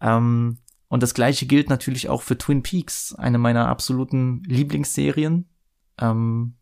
[0.00, 5.48] Ähm, und das gleiche gilt natürlich auch für Twin Peaks, eine meiner absoluten Lieblingsserien.
[5.98, 6.54] Ähm,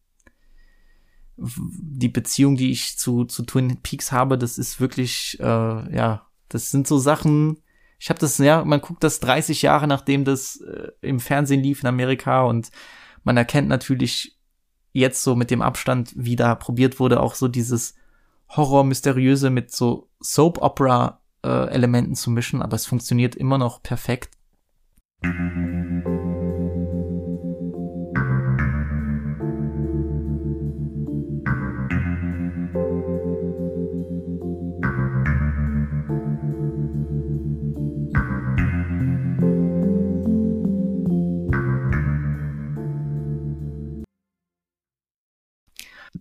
[1.38, 6.70] die Beziehung, die ich zu, zu Twin Peaks habe, das ist wirklich, äh, ja, das
[6.70, 7.58] sind so Sachen,
[7.98, 11.82] ich habe das, ja, man guckt das 30 Jahre, nachdem das äh, im Fernsehen lief
[11.82, 12.70] in Amerika und
[13.24, 14.36] man erkennt natürlich
[14.92, 17.94] jetzt so mit dem Abstand, wie da probiert wurde, auch so dieses
[18.48, 24.30] Horror-Mysteriöse mit so Soap-Opera-Elementen zu mischen, aber es funktioniert immer noch perfekt.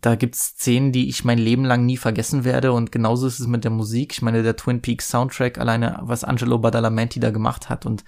[0.02, 3.48] Da gibt's Szenen, die ich mein Leben lang nie vergessen werde und genauso ist es
[3.48, 4.14] mit der Musik.
[4.14, 8.04] Ich meine, der Twin Peaks Soundtrack, alleine was Angelo Badalamenti da gemacht hat und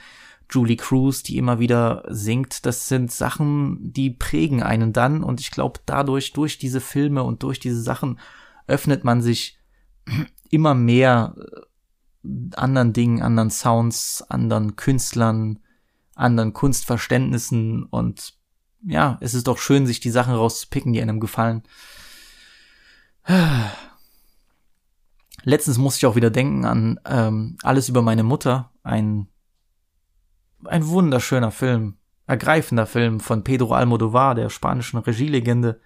[0.51, 5.51] Julie Cruz, die immer wieder singt, das sind Sachen, die prägen einen dann und ich
[5.51, 8.19] glaube, dadurch, durch diese Filme und durch diese Sachen
[8.67, 9.59] öffnet man sich
[10.49, 15.59] immer mehr äh, anderen Dingen, anderen Sounds, anderen Künstlern,
[16.15, 18.38] anderen Kunstverständnissen und
[18.83, 21.63] ja, es ist doch schön, sich die Sachen rauszupicken, die einem gefallen.
[25.43, 29.27] Letztens musste ich auch wieder denken an ähm, Alles über meine Mutter, ein,
[30.65, 35.79] ein wunderschöner Film, ergreifender Film von Pedro Almodovar, der spanischen Regielegende.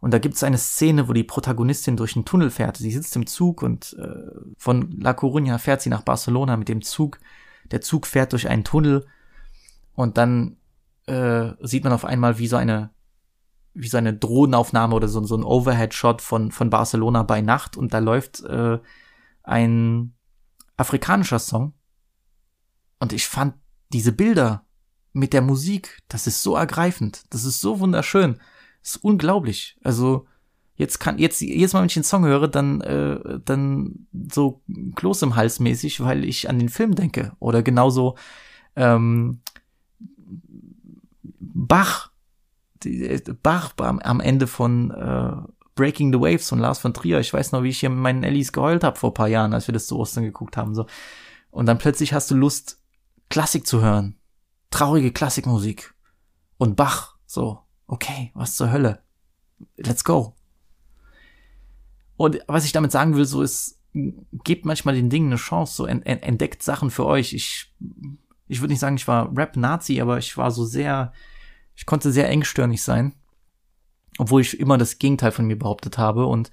[0.00, 2.76] Und da gibt's eine Szene, wo die Protagonistin durch einen Tunnel fährt.
[2.76, 6.82] Sie sitzt im Zug und äh, von La Coruña fährt sie nach Barcelona mit dem
[6.82, 7.18] Zug.
[7.70, 9.06] Der Zug fährt durch einen Tunnel
[9.94, 10.57] und dann
[11.08, 12.90] äh, sieht man auf einmal wie so eine
[13.74, 17.94] wie so eine Drohnenaufnahme oder so, so ein Overhead-Shot von, von Barcelona bei Nacht und
[17.94, 18.78] da läuft äh,
[19.44, 20.14] ein
[20.76, 21.74] afrikanischer Song.
[22.98, 23.54] Und ich fand
[23.92, 24.66] diese Bilder
[25.12, 28.40] mit der Musik, das ist so ergreifend, das ist so wunderschön,
[28.82, 29.78] das ist unglaublich.
[29.84, 30.26] Also
[30.74, 34.62] jetzt kann jetzt jedes Mal, wenn ich den Song höre, dann äh, dann so
[34.96, 38.16] Kloß im Hals mäßig, weil ich an den Film denke oder genauso
[38.74, 39.40] ähm,
[41.68, 42.10] Bach,
[42.82, 45.36] die, Bach am, Ende von äh,
[45.74, 47.20] Breaking the Waves von Lars von Trier.
[47.20, 49.68] Ich weiß noch, wie ich hier mit meinen Ellis geheult habe vor paar Jahren, als
[49.68, 50.74] wir das zu Ostern geguckt haben.
[50.74, 50.86] So.
[51.50, 52.82] Und dann plötzlich hast du Lust,
[53.28, 54.18] Klassik zu hören.
[54.70, 55.94] Traurige Klassikmusik.
[56.56, 57.16] Und Bach.
[57.26, 59.02] So, okay, was zur Hölle?
[59.76, 60.34] Let's go.
[62.16, 65.86] Und was ich damit sagen will, so ist, gebt manchmal den Dingen eine Chance, so
[65.86, 67.32] en en entdeckt Sachen für euch.
[67.32, 67.72] Ich,
[68.48, 71.12] ich würde nicht sagen, ich war Rap-Nazi, aber ich war so sehr,
[71.78, 73.14] ich konnte sehr engstirnig sein.
[74.18, 76.26] Obwohl ich immer das Gegenteil von mir behauptet habe.
[76.26, 76.50] Und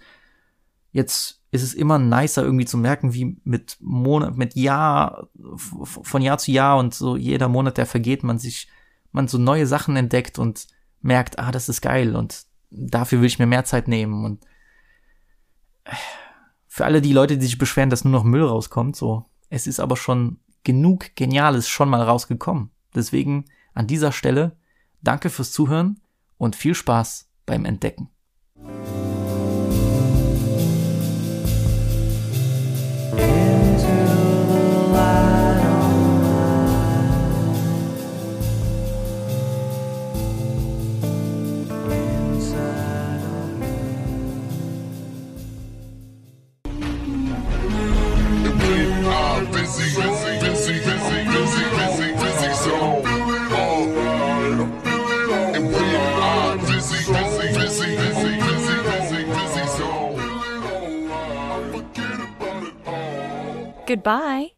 [0.91, 6.37] jetzt ist es immer nicer irgendwie zu merken, wie mit Monat, mit Jahr, von Jahr
[6.37, 8.67] zu Jahr und so jeder Monat, der vergeht, man sich,
[9.11, 10.67] man so neue Sachen entdeckt und
[11.01, 14.45] merkt, ah, das ist geil und dafür will ich mir mehr Zeit nehmen und
[16.67, 19.79] für alle die Leute, die sich beschweren, dass nur noch Müll rauskommt, so, es ist
[19.79, 22.69] aber schon genug Geniales schon mal rausgekommen.
[22.93, 24.57] Deswegen an dieser Stelle
[25.05, 26.01] danke fürs Zuhören
[26.37, 28.09] und viel Spaß beim Entdecken.
[63.95, 64.54] Goodbye.